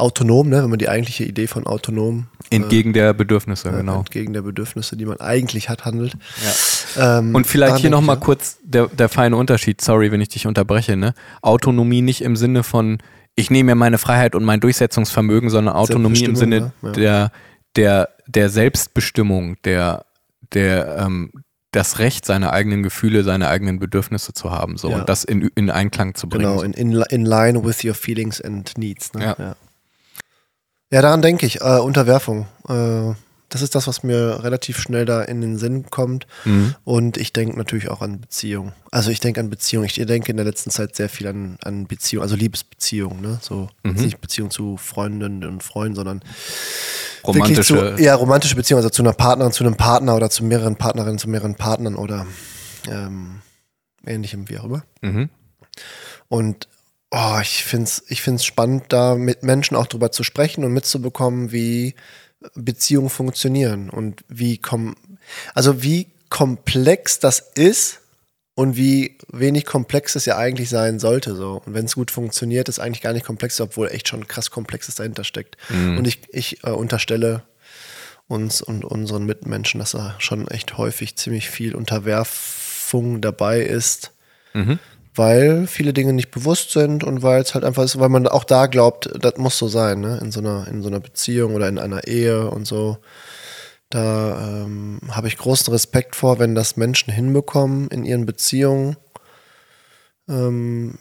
[0.00, 0.62] autonom, ne?
[0.62, 2.26] wenn man die eigentliche Idee von autonom.
[2.50, 3.98] Entgegen äh, der Bedürfnisse, äh, genau.
[3.98, 6.14] Entgegen der Bedürfnisse, die man eigentlich hat, handelt.
[6.96, 7.18] Ja.
[7.18, 8.20] Ähm, Und vielleicht hier nochmal ja.
[8.20, 10.96] kurz der, der feine Unterschied, sorry, wenn ich dich unterbreche.
[10.96, 11.14] Ne?
[11.42, 12.98] Autonomie nicht im Sinne von,
[13.36, 16.90] ich nehme mir meine Freiheit und mein Durchsetzungsvermögen, sondern Autonomie im Sinne ja.
[16.92, 17.32] der,
[17.76, 20.04] der, der Selbstbestimmung, der,
[20.52, 21.32] der, ähm,
[21.72, 24.98] das Recht, seine eigenen Gefühle, seine eigenen Bedürfnisse zu haben, so ja.
[24.98, 26.44] und das in, in Einklang zu bringen.
[26.44, 29.12] Genau, in, in, in line with your feelings and needs.
[29.14, 29.36] Ne?
[29.38, 29.56] Ja.
[30.90, 31.02] Ja.
[31.02, 31.60] Daran denke ich.
[31.60, 32.46] Äh, Unterwerfung.
[32.68, 33.14] Äh,
[33.50, 36.28] das ist das, was mir relativ schnell da in den Sinn kommt.
[36.44, 36.76] Mhm.
[36.84, 38.72] Und ich denke natürlich auch an Beziehungen.
[38.92, 39.86] Also ich denke an Beziehungen.
[39.86, 43.20] Ich denke in der letzten Zeit sehr viel an, an Beziehungen, also Liebesbeziehungen.
[43.20, 43.38] Ne?
[43.42, 43.94] So mhm.
[43.94, 46.22] nicht Beziehung zu Freundinnen und Freunden, sondern
[47.26, 47.96] romantische.
[47.96, 51.18] Zu, ja, romantische Beziehungen, also zu einer Partnerin, zu einem Partner oder zu mehreren Partnerinnen,
[51.18, 52.26] zu mehreren Partnern oder
[52.88, 53.40] ähm,
[54.06, 54.84] ähnlichem, wie auch immer.
[55.02, 55.28] Mhm.
[56.28, 56.68] Und
[57.10, 60.72] oh, ich finde es ich find's spannend, da mit Menschen auch drüber zu sprechen und
[60.72, 61.94] mitzubekommen, wie
[62.54, 64.96] Beziehungen funktionieren und wie kom
[65.54, 68.00] also wie komplex das ist
[68.54, 71.34] und wie wenig komplex es ja eigentlich sein sollte.
[71.34, 71.62] So.
[71.64, 74.96] Und wenn es gut funktioniert, ist eigentlich gar nicht komplex, obwohl echt schon krass Komplexes
[74.96, 75.56] dahinter steckt.
[75.68, 75.98] Mhm.
[75.98, 77.42] Und ich, ich äh, unterstelle
[78.28, 84.12] uns und unseren Mitmenschen, dass da schon echt häufig ziemlich viel Unterwerfung dabei ist.
[84.52, 84.78] Mhm
[85.14, 88.44] weil viele Dinge nicht bewusst sind und weil es halt einfach ist, weil man auch
[88.44, 90.18] da glaubt, das muss so sein, ne?
[90.22, 92.98] In so einer, in so einer Beziehung oder in einer Ehe und so.
[93.90, 98.96] Da ähm, habe ich großen Respekt vor, wenn das Menschen hinbekommen in ihren Beziehungen,
[100.28, 100.96] ähm,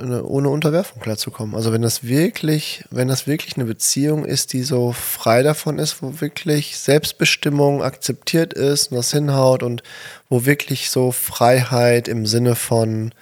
[0.00, 1.56] ohne Unterwerfung klarzukommen.
[1.56, 6.02] Also wenn das wirklich, wenn das wirklich eine Beziehung ist, die so frei davon ist,
[6.02, 9.82] wo wirklich Selbstbestimmung akzeptiert ist und das hinhaut und
[10.28, 13.12] wo wirklich so Freiheit im Sinne von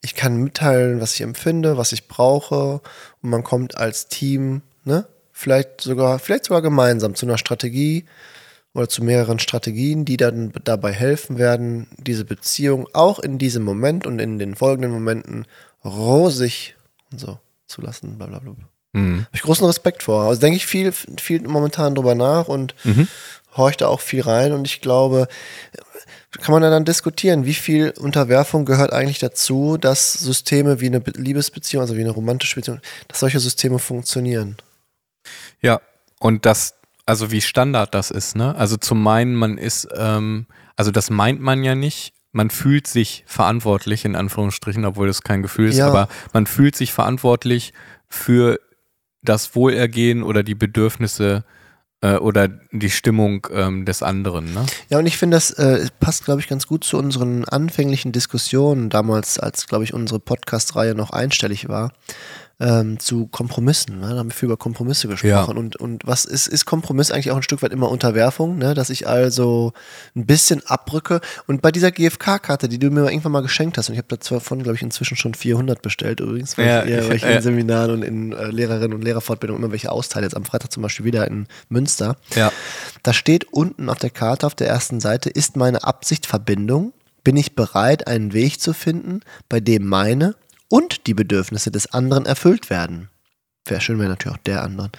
[0.00, 2.80] ich kann mitteilen, was ich empfinde, was ich brauche
[3.22, 8.04] und man kommt als Team, ne, vielleicht sogar, vielleicht sogar gemeinsam zu einer Strategie
[8.74, 14.06] oder zu mehreren Strategien, die dann dabei helfen werden, diese Beziehung auch in diesem Moment
[14.06, 15.46] und in den folgenden Momenten
[15.88, 16.76] rosig
[17.12, 18.54] und so zu lassen, bla bla bla.
[18.92, 19.20] Mhm.
[19.20, 20.24] Habe ich großen Respekt vor.
[20.24, 23.08] Also denke ich viel, viel momentan drüber nach und Mhm.
[23.56, 25.28] horche da auch viel rein und ich glaube,
[26.40, 31.00] kann man ja dann diskutieren, wie viel Unterwerfung gehört eigentlich dazu, dass Systeme wie eine
[31.00, 34.56] Be- Liebesbeziehung, also wie eine romantische Beziehung, dass solche Systeme funktionieren.
[35.60, 35.80] Ja,
[36.20, 36.74] und das,
[37.06, 38.54] also wie Standard das ist, ne?
[38.56, 40.46] Also zu meinen, man ist, ähm,
[40.76, 42.12] also das meint man ja nicht.
[42.38, 45.88] Man fühlt sich verantwortlich, in Anführungsstrichen, obwohl das kein Gefühl ist, Ja.
[45.88, 47.72] aber man fühlt sich verantwortlich
[48.08, 48.60] für
[49.22, 51.42] das Wohlergehen oder die Bedürfnisse
[52.00, 54.64] äh, oder die Stimmung ähm, des anderen, ne?
[54.88, 58.88] Ja, und ich finde, das äh, passt, glaube ich, ganz gut zu unseren anfänglichen Diskussionen
[58.88, 61.92] damals, als, glaube ich, unsere Podcast-Reihe noch einstellig war,
[62.60, 64.00] ähm, zu Kompromissen.
[64.00, 64.10] Ne?
[64.10, 65.30] Da haben wir viel über Kompromisse gesprochen.
[65.30, 65.44] Ja.
[65.44, 68.74] Und, und was ist, ist Kompromiss eigentlich auch ein Stück weit immer Unterwerfung, ne?
[68.74, 69.72] dass ich also
[70.16, 71.20] ein bisschen abrücke.
[71.46, 74.62] Und bei dieser GFK-Karte, die du mir irgendwann mal geschenkt hast, und ich habe davon,
[74.62, 77.30] glaube ich, inzwischen schon 400 bestellt übrigens, weil Ja, ich, eher, weil ich ja.
[77.30, 80.26] in Seminaren und in äh, Lehrerinnen- und Lehrerfortbildung immer welche austeile.
[80.26, 82.16] Jetzt am Freitag zum Beispiel wieder in Münster.
[82.34, 82.50] Ja.
[83.04, 86.92] Da steht unten auf der Karte auf der ersten Seite, ist meine Absicht Verbindung?
[87.22, 90.34] Bin ich bereit, einen Weg zu finden, bei dem meine
[90.68, 93.08] und die Bedürfnisse des anderen erfüllt werden?
[93.64, 94.90] Wäre schön, wäre natürlich auch der anderen.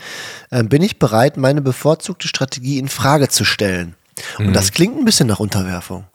[0.52, 3.96] Ähm, bin ich bereit, meine bevorzugte Strategie in Frage zu stellen?
[4.38, 4.54] Und Mhm.
[4.54, 6.06] das klingt ein bisschen nach Unterwerfung.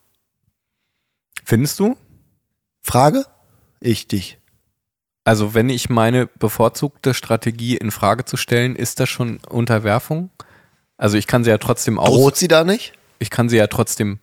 [1.45, 1.97] Findest du?
[2.83, 3.25] Frage?
[3.81, 4.38] Ich dich.
[5.25, 10.31] Also wenn ich meine bevorzugte Strategie in Frage zu stellen, ist das schon Unterwerfung?
[10.97, 12.93] Also ich kann sie ja trotzdem aus, Droht sie da nicht?
[13.19, 14.21] ich kann sie ja trotzdem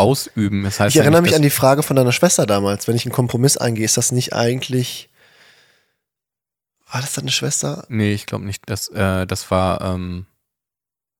[0.00, 0.64] ausüben.
[0.64, 2.88] Das heißt Ich erinnere ja mich an die Frage von deiner Schwester damals.
[2.88, 5.08] Wenn ich einen Kompromiss eingehe, ist das nicht eigentlich.
[6.90, 8.62] War das deine Schwester, Nee, ich glaube nicht.
[8.66, 10.26] Das, äh, das war, ähm,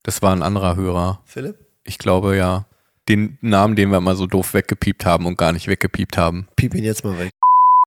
[0.03, 1.21] das war ein anderer Hörer.
[1.25, 1.59] Philipp?
[1.85, 2.67] Ich glaube ja,
[3.09, 6.49] den Namen, den wir immer so doof weggepiept haben und gar nicht weggepiept haben.
[6.57, 7.33] Piep ihn jetzt mal weg.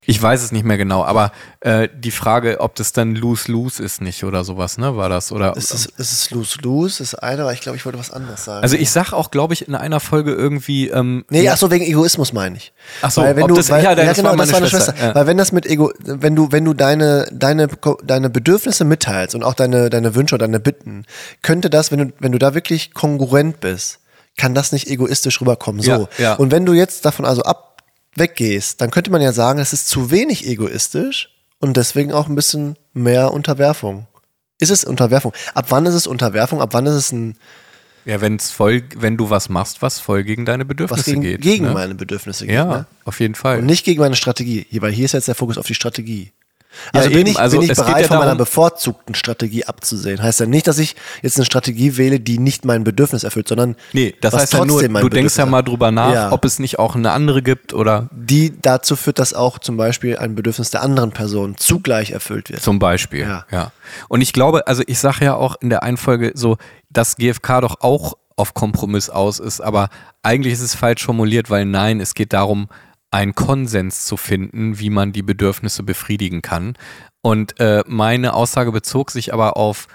[0.06, 4.02] Ich weiß es nicht mehr genau, aber äh, die Frage, ob das dann lose-lose ist
[4.02, 5.32] nicht oder sowas, ne, war das?
[5.32, 8.44] Oder Es ist, es ist lose-lose, das eine, aber ich glaube, ich wollte was anderes
[8.46, 8.64] sagen.
[8.64, 11.72] also ich sag auch, glaube ich, in einer Folge irgendwie, ähm, Nee, ja, ach so,
[11.72, 12.74] wegen Egoismus meine ich.
[13.02, 14.58] ach so, weil wenn ob du, das, weil, ja, das genau, war meine das war
[14.60, 14.92] eine Schwester.
[14.94, 15.08] Schwester.
[15.10, 15.16] Ja.
[15.16, 17.68] Weil wenn das mit Ego, wenn du, wenn du deine, deine,
[18.04, 21.06] deine Bedürfnisse mitteilst und auch deine, deine Wünsche oder deine Bitten,
[21.42, 24.00] könnte das, wenn du, wenn du da wirklich kongruent bist,
[24.38, 25.82] kann das nicht egoistisch rüberkommen.
[25.82, 25.92] So.
[25.92, 26.34] Ja, ja.
[26.34, 27.73] Und wenn du jetzt davon also ab
[28.16, 32.36] weggehst, dann könnte man ja sagen, es ist zu wenig egoistisch und deswegen auch ein
[32.36, 34.08] bisschen mehr Unterwerfung.
[34.60, 35.34] Ist es Unterwerfung?
[35.54, 36.62] Ab wann ist es Unterwerfung?
[36.62, 37.36] Ab wann ist es ein
[38.06, 41.42] Ja, wenn's voll, wenn du was machst, was voll gegen deine Bedürfnisse was gegen, geht.
[41.42, 41.72] gegen ne?
[41.72, 42.56] meine Bedürfnisse geht?
[42.56, 42.86] Ja, Ne?
[43.06, 43.60] auf jeden Fall.
[43.60, 46.32] Und nicht gegen meine Strategie, hier, weil hier ist jetzt der Fokus auf die Strategie.
[46.94, 50.22] Ja, Also bin eben, ich, also bin ich bereit, ja von meiner bevorzugten Strategie abzusehen.
[50.22, 53.76] Heißt ja nicht, dass ich jetzt eine Strategie wähle, die nicht mein Bedürfnis erfüllt, sondern
[53.94, 56.32] nee, das heißt ja nur, du denkst ja Bedürfnis mal drüber nach, Ja.
[56.32, 60.18] ob es nicht auch eine andere gibt oder die dazu führt, dass auch zum Beispiel
[60.18, 62.62] ein Bedürfnis der anderen Person zugleich erfüllt wird.
[62.62, 63.46] Zum Beispiel, Ja.
[63.52, 63.72] ja.
[64.10, 66.58] Und ich glaube, also ich sage ja auch in der einen Folge so,
[66.90, 69.90] dass GFK doch auch auf Kompromiss aus ist, aber
[70.24, 72.68] eigentlich ist es falsch formuliert, weil nein, es geht darum,
[73.14, 76.76] einen Konsens zu finden, wie man die Bedürfnisse befriedigen kann.
[77.22, 79.88] Und äh, meine Aussage bezog sich aber auf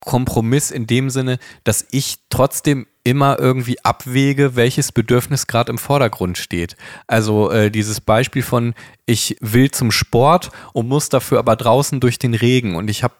[0.00, 6.38] Kompromiss in dem Sinne, dass ich trotzdem immer irgendwie abwäge, welches Bedürfnis gerade im Vordergrund
[6.38, 6.76] steht.
[7.06, 8.74] Also äh, dieses Beispiel von,
[9.06, 13.14] ich will zum Sport und muss dafür aber draußen durch den Regen und ich habe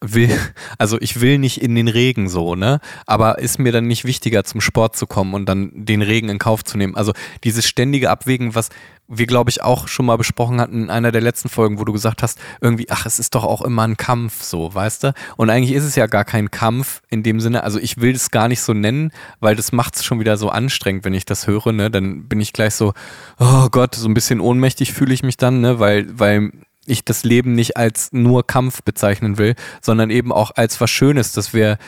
[0.00, 0.30] will,
[0.78, 2.80] also ich will nicht in den Regen so, ne?
[3.06, 6.38] Aber ist mir dann nicht wichtiger, zum Sport zu kommen und dann den Regen in
[6.38, 6.96] Kauf zu nehmen.
[6.96, 7.12] Also
[7.44, 8.68] dieses ständige Abwägen, was
[9.08, 11.92] wir, glaube ich, auch schon mal besprochen hatten in einer der letzten Folgen, wo du
[11.92, 15.14] gesagt hast, irgendwie, ach, es ist doch auch immer ein Kampf, so, weißt du?
[15.36, 18.30] Und eigentlich ist es ja gar kein Kampf in dem Sinne, also ich will es
[18.30, 21.46] gar nicht so nennen, weil das macht es schon wieder so anstrengend, wenn ich das
[21.46, 21.90] höre, ne?
[21.90, 22.94] Dann bin ich gleich so,
[23.38, 25.78] oh Gott, so ein bisschen ohnmächtig fühle ich mich dann, ne?
[25.78, 26.52] Weil, weil
[26.86, 31.32] ich das Leben nicht als nur Kampf bezeichnen will, sondern eben auch als was Schönes,
[31.32, 31.78] dass wir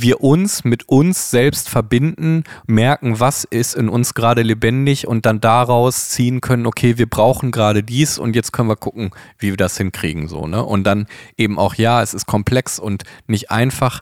[0.00, 5.40] wir uns mit uns selbst verbinden, merken, was ist in uns gerade lebendig und dann
[5.40, 9.56] daraus ziehen können, okay, wir brauchen gerade dies und jetzt können wir gucken, wie wir
[9.56, 10.64] das hinkriegen, so, ne?
[10.64, 14.00] Und dann eben auch, ja, es ist komplex und nicht einfach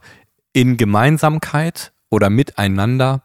[0.53, 3.21] in Gemeinsamkeit oder miteinander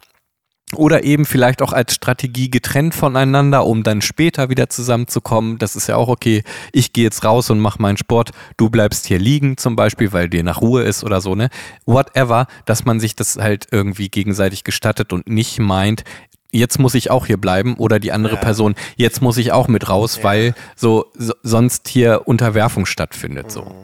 [0.75, 5.59] oder eben vielleicht auch als Strategie getrennt voneinander, um dann später wieder zusammenzukommen.
[5.59, 6.43] Das ist ja auch okay.
[6.73, 8.31] Ich gehe jetzt raus und mache meinen Sport.
[8.57, 11.49] Du bleibst hier liegen zum Beispiel, weil dir nach Ruhe ist oder so, ne?
[11.87, 16.05] Whatever, dass man sich das halt irgendwie gegenseitig gestattet und nicht meint,
[16.53, 18.41] jetzt muss ich auch hier bleiben oder die andere Ja.
[18.41, 23.75] Person, jetzt muss ich auch mit raus, weil so, so sonst hier Unterwerfung stattfindet, so.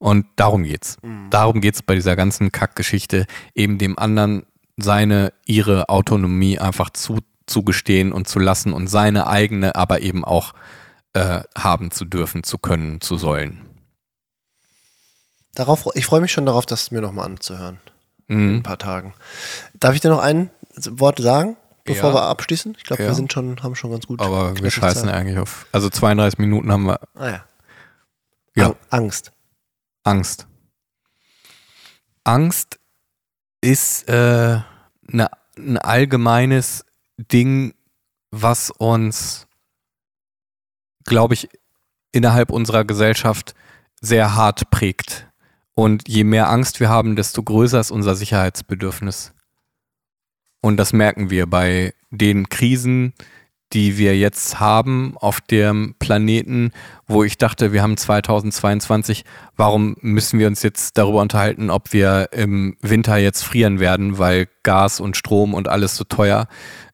[0.00, 0.96] Und darum geht's.
[1.30, 3.26] Darum geht's bei dieser ganzen Kackgeschichte,
[3.56, 4.44] eben dem anderen
[4.78, 10.54] seine, ihre Autonomie einfach zu, zugestehen und zu lassen und seine eigene aber eben auch
[11.14, 13.64] äh, haben zu dürfen, zu können, zu sollen.
[15.54, 17.80] darauf, ich freue mich schon darauf, das mir nochmal anzuhören.
[18.28, 18.54] In Mhm.
[18.58, 19.14] ein paar Tagen.
[19.74, 22.16] Darf ich dir noch ein Wort sagen, bevor Ja.
[22.16, 22.74] wir abschließen?
[22.78, 23.08] Ich glaube, Ja.
[23.08, 24.20] wir sind schon, haben schon ganz gut.
[24.20, 25.14] Aber wir scheißen Zeit.
[25.14, 25.66] eigentlich auf.
[25.72, 27.44] Also 32 Minuten haben wir Ah ja.
[28.54, 28.66] Ja.
[28.66, 29.32] Ang- Angst.
[30.04, 30.46] Angst.
[32.24, 32.78] Angst
[33.60, 34.60] ist äh,
[35.02, 36.84] ne, ein allgemeines
[37.16, 37.74] Ding,
[38.30, 39.46] was uns,
[41.04, 41.48] glaube ich,
[42.12, 43.54] innerhalb unserer Gesellschaft
[44.00, 45.28] sehr hart prägt.
[45.74, 49.32] Und je mehr Angst wir haben, desto größer ist unser Sicherheitsbedürfnis.
[50.60, 53.14] Und das merken wir bei den Krisen,
[53.72, 56.72] die wir jetzt haben auf dem Planeten,
[57.06, 59.24] wo ich dachte, wir haben 2022,
[59.56, 64.48] warum müssen wir uns jetzt darüber unterhalten, ob wir im Winter jetzt frieren werden, weil
[64.62, 66.48] Gas und Strom und alles so teuer,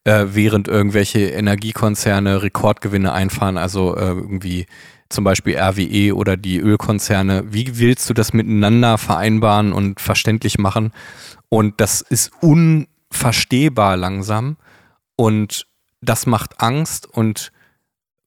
[0.05, 4.67] äh, während irgendwelche Energiekonzerne Rekordgewinne einfahren, also äh, irgendwie
[5.09, 7.45] zum Beispiel RWE oder die Ölkonzerne.
[7.53, 10.93] Wie willst du das miteinander vereinbaren und verständlich machen?
[11.49, 14.57] Und das ist unverstehbar langsam
[15.15, 15.67] und
[16.05, 17.53] das macht Angst und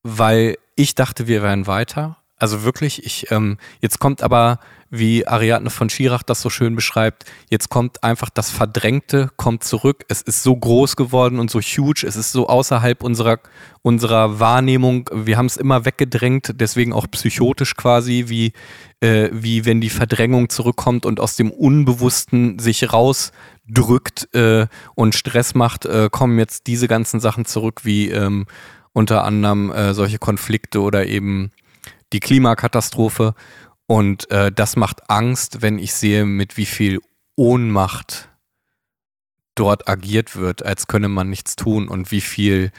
[0.04, 2.18] weil ich dachte, wir wären weiter.
[2.40, 7.26] Also wirklich, ich, ähm, jetzt kommt aber, wie Ariadne von Schirach das so schön beschreibt,
[7.50, 10.06] jetzt kommt einfach das Verdrängte, kommt zurück.
[10.08, 13.40] Es ist so groß geworden und so huge, es ist so außerhalb unserer,
[13.82, 15.10] unserer Wahrnehmung.
[15.12, 18.54] Wir haben es immer weggedrängt, deswegen auch psychotisch quasi, wie,
[19.02, 25.56] äh, wie wenn die Verdrängung zurückkommt und aus dem Unbewussten sich rausdrückt äh, und Stress
[25.56, 28.46] macht, äh, kommen jetzt diese ganzen Sachen zurück, wie ähm,
[28.94, 31.52] unter anderem äh, solche Konflikte oder eben
[32.14, 33.34] die Klimakatastrophe.
[33.86, 37.00] Und äh, das macht Angst, wenn ich sehe, mit wie viel
[37.36, 38.30] Ohnmacht
[39.56, 42.72] dort agiert wird, als könne man nichts tun und wie viel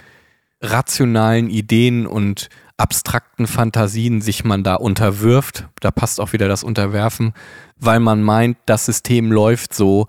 [0.60, 5.68] rationalen Ideen und abstrakten Fantasien sich man da unterwirft.
[5.80, 7.34] Da passt auch wieder das Unterwerfen,
[7.76, 10.06] weil man meint, das System läuft so,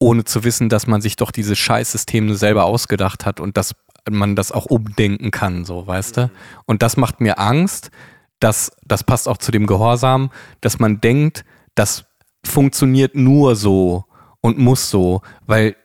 [0.00, 3.74] ohne zu wissen, dass man sich doch dieses Scheißsystem nur selber ausgedacht hat und dass
[4.10, 6.30] man das auch umdenken kann, so, weißt du?
[6.66, 7.90] Und das macht mir Angst,
[8.40, 12.04] dass, das passt auch zu dem Gehorsam, dass man denkt, das
[12.44, 14.04] funktioniert nur so
[14.40, 15.76] und muss so, weil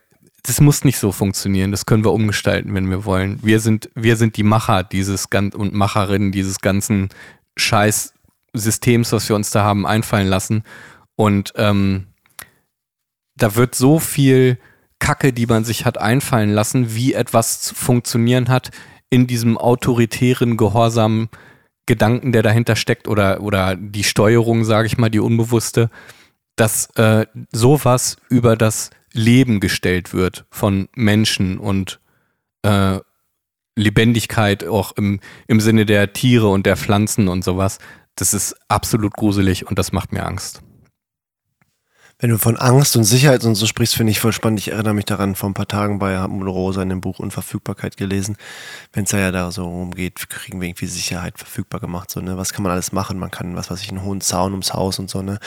[0.43, 1.71] das muss nicht so funktionieren.
[1.71, 3.39] Das können wir umgestalten, wenn wir wollen.
[3.41, 7.09] Wir sind, wir sind die Macher dieses gan und Macherinnen dieses ganzen
[7.55, 10.63] Scheiß-Systems, was wir uns da haben einfallen lassen.
[11.15, 12.07] Und ähm,
[13.35, 14.57] da wird so viel
[14.99, 18.71] Kacke, die man sich hat einfallen lassen, wie etwas zu funktionieren hat,
[19.09, 21.29] in diesem autoritären, gehorsamen
[21.85, 25.89] Gedanken, der dahinter steckt, oder, oder die Steuerung, sage ich mal, die unbewusste,
[26.55, 31.99] dass äh, sowas über das Leben gestellt wird von Menschen und
[32.63, 32.99] äh,
[33.75, 37.79] Lebendigkeit auch im, im Sinne der Tiere und der Pflanzen und sowas.
[38.15, 40.62] Das ist absolut gruselig und das macht mir Angst.
[42.23, 44.57] Wenn du von Angst und Sicherheit und so sprichst, finde ich voll spannend.
[44.61, 47.97] Ich erinnere mich daran, vor ein paar Tagen bei Hartmut Rosa in dem Buch Unverfügbarkeit
[47.97, 48.37] gelesen,
[48.93, 52.09] wenn es ja da so rumgeht, kriegen wir irgendwie Sicherheit verfügbar gemacht.
[52.09, 52.37] So, ne?
[52.37, 53.19] Was kann man alles machen?
[53.19, 55.21] Man kann, was weiß ich, einen hohen Zaun ums Haus und so.
[55.21, 55.37] Ne?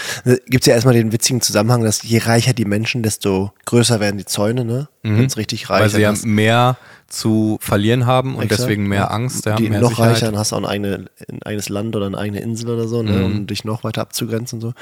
[0.48, 4.18] Gibt es ja erstmal den witzigen Zusammenhang, dass je reicher die Menschen, desto größer werden
[4.18, 4.90] die Zäune, ne?
[5.02, 5.16] Mhm.
[5.16, 6.26] Wenn es richtig reich Weil sie ja ist.
[6.26, 6.76] mehr
[7.08, 9.10] zu verlieren haben und Exakt, deswegen mehr.
[9.12, 10.12] Angst, ja, die mehr noch Sicherheit.
[10.14, 12.88] reicher, dann hast du auch ein, eigene, ein eigenes Land oder eine eigene Insel oder
[12.88, 13.24] so, ne, Mhm.
[13.24, 14.72] um dich noch weiter abzugrenzen und so.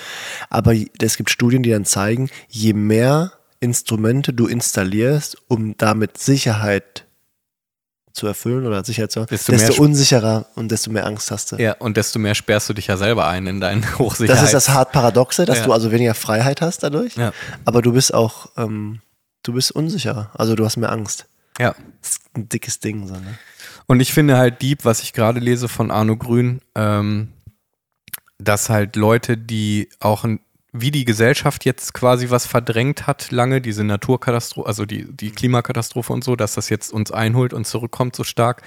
[0.51, 7.05] Aber es gibt Studien, die dann zeigen, je mehr Instrumente du installierst, um damit Sicherheit
[8.13, 11.57] zu erfüllen oder Sicherheit zu haben, Desto desto, unsicherer und desto mehr Angst hast du.
[11.57, 14.39] Ja, und desto mehr sperrst du dich ja selber ein in deinen Hochsicherheit.
[14.39, 15.65] Das ist das hart Paradoxe, dass Ja.
[15.65, 17.33] du also weniger Freiheit hast dadurch, Ja.
[17.65, 19.01] aber du bist auch, ähm,
[19.43, 21.27] du bist unsicherer, also du hast mehr Angst.
[21.59, 21.75] Ja.
[22.01, 23.39] Das ist ein dickes Ding, so, ne?
[23.87, 27.33] Und ich finde halt Dieb, was ich gerade lese von Arno Grün, ähm,
[28.39, 30.41] dass halt Leute, die auch ein,
[30.73, 36.13] wie die Gesellschaft jetzt quasi was verdrängt hat, lange, diese Naturkatastrophe, also die, die Klimakatastrophe
[36.13, 38.63] und so, dass das jetzt uns einholt und zurückkommt so stark,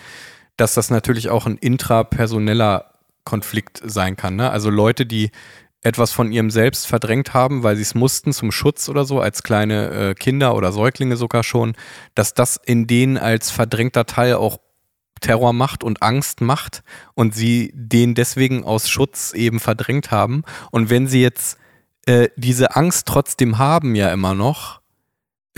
[0.55, 2.93] dass das natürlich auch ein intrapersoneller
[3.25, 4.37] Konflikt sein kann.
[4.37, 4.49] Ne?
[4.49, 5.31] Also Leute, die
[5.87, 9.43] etwas von ihrem Selbst verdrängt haben, weil sie es mussten zum Schutz oder so, als
[9.43, 11.75] kleine äh, Kinder oder Säuglinge sogar schon,
[12.13, 14.59] dass das in denen als verdrängter Teil auch
[15.21, 16.83] Terror macht und Angst macht
[17.15, 20.43] und sie den deswegen aus Schutz eben verdrängt haben.
[20.71, 21.57] Und wenn sie jetzt
[22.05, 24.81] äh, diese Angst trotzdem haben, ja immer noch,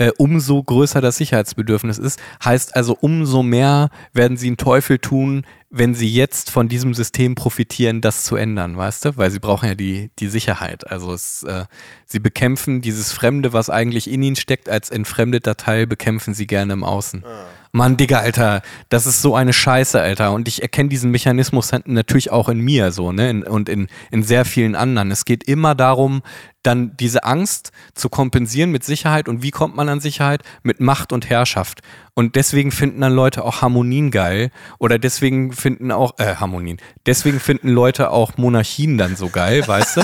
[0.00, 2.18] äh, umso größer das Sicherheitsbedürfnis ist.
[2.42, 7.34] Heißt also, umso mehr werden sie einen Teufel tun, wenn sie jetzt von diesem System
[7.34, 9.16] profitieren, das zu ändern, weißt du?
[9.18, 10.90] Weil sie brauchen ja die, die Sicherheit.
[10.90, 11.66] Also es, äh,
[12.06, 16.72] sie bekämpfen dieses Fremde, was eigentlich in ihnen steckt, als entfremdeter Teil, bekämpfen sie gerne
[16.72, 17.22] im Außen.
[17.26, 17.44] Ah.
[17.72, 20.32] Mann, Digga, Alter, das ist so eine Scheiße, Alter.
[20.32, 23.30] Und ich erkenne diesen Mechanismus natürlich auch in mir so, ne?
[23.30, 25.12] In, und in, in sehr vielen anderen.
[25.12, 26.22] Es geht immer darum,
[26.64, 29.28] dann diese Angst zu kompensieren mit Sicherheit.
[29.28, 30.42] Und wie kommt man an Sicherheit?
[30.64, 31.80] Mit Macht und Herrschaft.
[32.14, 34.50] Und deswegen finden dann Leute auch Harmonien geil.
[34.80, 36.78] Oder deswegen finden auch, äh, Harmonien.
[37.06, 40.02] Deswegen finden Leute auch Monarchien dann so geil, weißt du?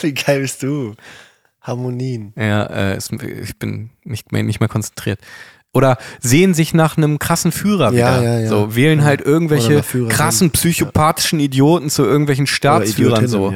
[0.00, 0.94] Wie geil bist du?
[1.60, 2.32] Harmonien.
[2.36, 5.20] Ja, äh, ich bin nicht mehr, nicht mehr konzentriert
[5.76, 8.22] oder sehen sich nach einem krassen Führer wieder.
[8.22, 8.48] Ja, ja.
[8.48, 13.52] So wählen halt irgendwelche krassen psychopathischen Idioten zu irgendwelchen Staatsführern so.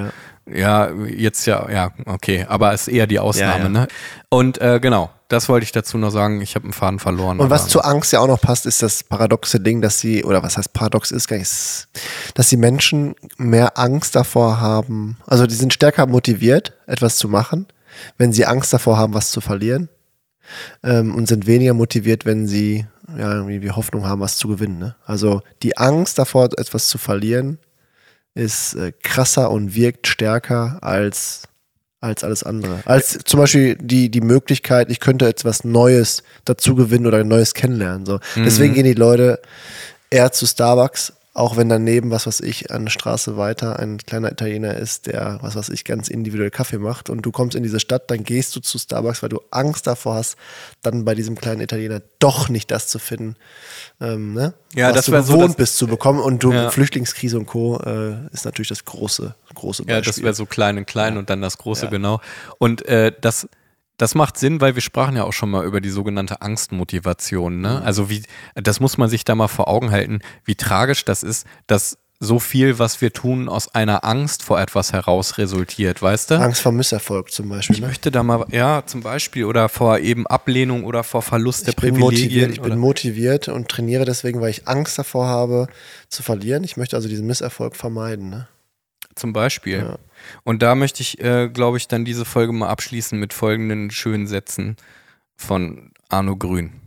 [0.46, 0.90] Ja.
[1.06, 3.88] jetzt ja, ja, okay, aber ist eher die Ausnahme, ne?
[4.28, 6.42] Und äh, genau, das wollte ich dazu noch sagen.
[6.42, 7.40] Ich habe einen Faden verloren.
[7.40, 10.42] Und was zur Angst ja auch noch passt, ist das paradoxe Ding, dass sie, oder
[10.42, 11.88] was heißt paradox ist,
[12.34, 17.66] dass die Menschen mehr Angst davor haben, also die sind stärker motiviert, etwas zu machen,
[18.18, 19.88] wenn sie Angst davor haben, was zu verlieren
[20.82, 22.86] ähm, und sind weniger motiviert, wenn sie
[23.16, 24.78] ja, irgendwie Hoffnung haben, was zu gewinnen.
[24.78, 24.96] Ne?
[25.04, 27.58] Also die Angst davor, etwas zu verlieren,
[28.34, 31.42] ist äh, krasser und wirkt stärker als,
[32.00, 32.80] als alles andere.
[32.84, 37.54] Als zum Beispiel die, die Möglichkeit, ich könnte etwas Neues dazu gewinnen oder ein Neues
[37.54, 38.06] kennenlernen.
[38.06, 38.20] So.
[38.36, 38.44] Mhm.
[38.44, 39.40] Deswegen gehen die Leute
[40.10, 44.74] eher zu Starbucks, auch wenn daneben, was weiß ich, eine Straße weiter ein kleiner Italiener
[44.74, 48.10] ist, der, was weiß ich, ganz individuell Kaffee macht und du kommst in diese Stadt,
[48.10, 50.36] dann gehst du zu Starbucks, weil du Angst davor hast,
[50.82, 53.36] dann bei diesem kleinen Italiener doch nicht das zu finden,
[54.02, 54.52] ähm, ne?
[54.74, 56.20] ja, was das du gewohnt so, bist zu bekommen.
[56.20, 56.70] Und du, ja.
[56.70, 57.78] Flüchtlingskrise und Co.
[57.78, 59.94] Äh, ist natürlich das große, große Beispiel.
[59.94, 61.20] Ja, das wäre so klein und klein ja.
[61.20, 61.90] und dann das große, ja.
[61.90, 62.20] genau.
[62.58, 63.48] Und äh, das
[64.00, 67.60] das macht Sinn, weil wir sprachen ja auch schon mal über die sogenannte Angstmotivation.
[67.60, 67.80] Ne?
[67.80, 67.86] Mhm.
[67.86, 68.22] Also wie,
[68.54, 72.38] das muss man sich da mal vor Augen halten, wie tragisch das ist, dass so
[72.38, 76.40] viel, was wir tun, aus einer Angst vor etwas heraus resultiert, weißt du?
[76.40, 77.76] Angst vor Misserfolg zum Beispiel.
[77.76, 77.88] Ich ne?
[77.88, 81.94] möchte da mal, ja, zum Beispiel, oder vor eben Ablehnung oder vor Verlust der bin
[81.94, 82.00] Privilegien.
[82.00, 85.68] Motiviert, ich bin motiviert und trainiere deswegen, weil ich Angst davor habe,
[86.08, 86.64] zu verlieren.
[86.64, 88.30] Ich möchte also diesen Misserfolg vermeiden.
[88.30, 88.48] Ne?
[89.14, 89.78] Zum Beispiel.
[89.78, 89.98] Ja.
[90.44, 94.26] Und da möchte ich, äh, glaube ich, dann diese Folge mal abschließen mit folgenden schönen
[94.26, 94.76] Sätzen
[95.36, 96.80] von Arno Grün.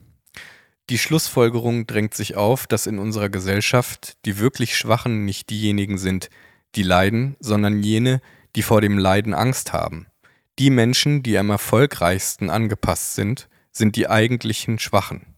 [0.89, 6.29] Die Schlussfolgerung drängt sich auf, dass in unserer Gesellschaft die wirklich Schwachen nicht diejenigen sind,
[6.75, 8.21] die leiden, sondern jene,
[8.55, 10.07] die vor dem Leiden Angst haben.
[10.59, 15.33] Die Menschen, die am erfolgreichsten angepasst sind, sind die eigentlichen Schwachen.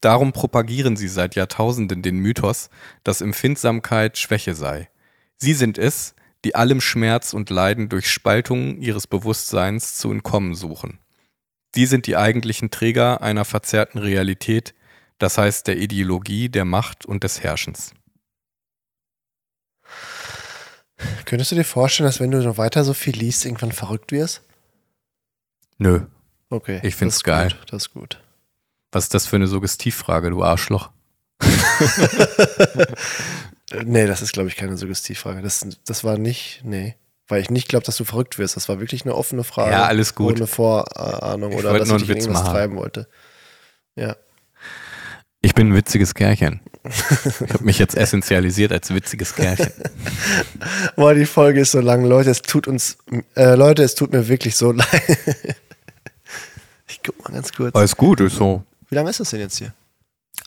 [0.00, 2.70] Darum propagieren sie seit Jahrtausenden den Mythos,
[3.02, 4.88] dass Empfindsamkeit Schwäche sei.
[5.36, 6.14] Sie sind es,
[6.44, 10.98] die allem Schmerz und Leiden durch Spaltung ihres Bewusstseins zu entkommen suchen.
[11.74, 14.74] Sie sind die eigentlichen Träger einer verzerrten Realität,
[15.18, 17.92] das heißt der Ideologie, der Macht und des Herrschens.
[21.24, 24.42] Könntest du dir vorstellen, dass wenn du noch weiter so viel liest, irgendwann verrückt wirst?
[25.78, 26.06] Nö.
[26.50, 26.80] Okay.
[26.82, 27.50] Ich find's geil.
[27.50, 28.20] Gut, das ist gut.
[28.92, 30.90] Was ist das für eine Suggestivfrage, du Arschloch?
[33.84, 35.42] Nee, das ist, glaube ich, keine Suggestivfrage.
[35.42, 36.96] Das, das war nicht, nee.
[37.28, 38.56] Weil ich nicht glaube, dass du verrückt wirst.
[38.56, 39.70] Das war wirklich eine offene Frage.
[39.70, 40.36] Ja, alles gut.
[40.36, 42.52] Ohne Vorahnung ich oder dass ich irgendwas machen.
[42.52, 43.08] treiben wollte.
[43.94, 44.16] Ja.
[45.42, 46.60] Ich bin ein witziges Kerlchen.
[46.84, 49.72] Ich habe mich jetzt essentialisiert als witziges Kerlchen.
[50.96, 52.04] Boah, die Folge ist so lang.
[52.04, 52.98] Leute, es tut uns,
[53.36, 55.18] äh, Leute, es tut mir wirklich so leid.
[56.88, 57.74] ich guck mal ganz kurz.
[57.74, 58.64] Alles gut, ist so.
[58.88, 59.72] Wie lange ist das denn jetzt hier?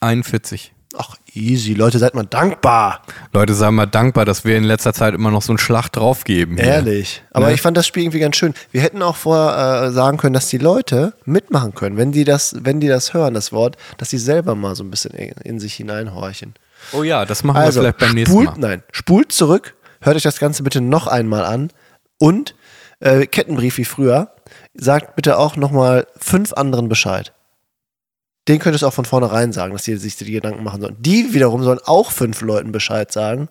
[0.02, 0.74] 41.
[0.96, 1.74] Ach, easy.
[1.74, 3.02] Leute, seid mal dankbar.
[3.34, 6.58] Leute, seid mal dankbar, dass wir in letzter Zeit immer noch so einen Schlag draufgeben.
[6.58, 6.66] Hier.
[6.66, 7.24] Ehrlich.
[7.32, 7.54] Aber ne?
[7.54, 8.54] ich fand das Spiel irgendwie ganz schön.
[8.72, 12.56] Wir hätten auch vorher äh, sagen können, dass die Leute mitmachen können, wenn die das,
[12.60, 15.60] wenn die das hören, das Wort, dass sie selber mal so ein bisschen in, in
[15.60, 16.54] sich hineinhorchen.
[16.92, 18.68] Oh ja, das machen also, wir vielleicht beim spult, nächsten Mal.
[18.70, 21.72] Nein, spult zurück, hört euch das Ganze bitte noch einmal an
[22.20, 22.56] und
[23.00, 24.30] äh, Kettenbrief wie früher.
[24.76, 27.33] Sagt bitte auch nochmal fünf anderen Bescheid
[28.48, 30.98] den könntest du auch von vornherein sagen, dass die sich die Gedanken machen sollen.
[31.00, 33.48] Die wiederum sollen auch fünf Leuten Bescheid sagen.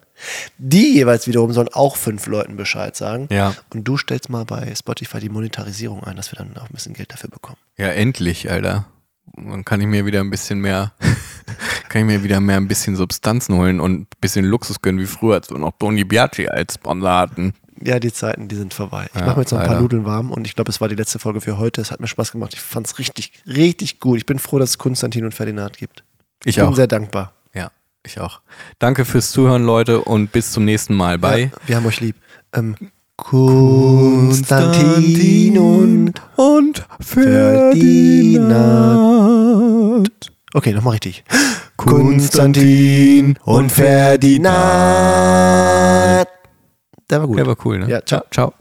[0.59, 3.27] Die jeweils wiederum sollen auch fünf Leuten Bescheid sagen.
[3.31, 3.55] Ja.
[3.73, 6.93] Und du stellst mal bei Spotify die Monetarisierung ein, dass wir dann auch ein bisschen
[6.93, 7.57] Geld dafür bekommen.
[7.79, 8.87] Ja, endlich, Alter.
[9.35, 10.93] Dann kann ich mir wieder ein bisschen mehr,
[11.89, 15.07] kann ich mir wieder mehr ein bisschen Substanzen holen und ein bisschen Luxus gönnen wie
[15.07, 17.55] früher, als wir noch Tony Biaggi als Sponsor hatten.
[17.85, 19.09] Ja, die Zeiten, die sind vorbei.
[19.13, 20.89] Ich ja, mache mir jetzt noch ein paar Nudeln warm und ich glaube, es war
[20.89, 21.81] die letzte Folge für heute.
[21.81, 22.53] Es hat mir Spaß gemacht.
[22.55, 24.19] Ich fand es richtig, richtig gut.
[24.19, 26.05] Ich bin froh, dass es Konstantin und Ferdinand gibt.
[26.45, 26.77] Ich, ich bin auch.
[26.77, 27.33] sehr dankbar.
[27.55, 27.71] Ja,
[28.05, 28.41] ich auch.
[28.79, 31.19] Danke fürs Zuhören, Leute, und bis zum nächsten Mal.
[31.19, 31.43] Bye.
[31.43, 32.17] Ja, wir haben euch lieb.
[32.53, 32.77] Ähm,
[33.17, 37.73] Konstantin und, und Ferdinand.
[40.55, 41.25] Okay, nochmal richtig.
[41.77, 46.27] Konstantin und Ferdinand.
[47.13, 47.39] Der war gut.
[47.39, 47.89] Der war cool, ne?
[47.89, 48.23] Ja, ciao.
[48.31, 48.55] Ciao.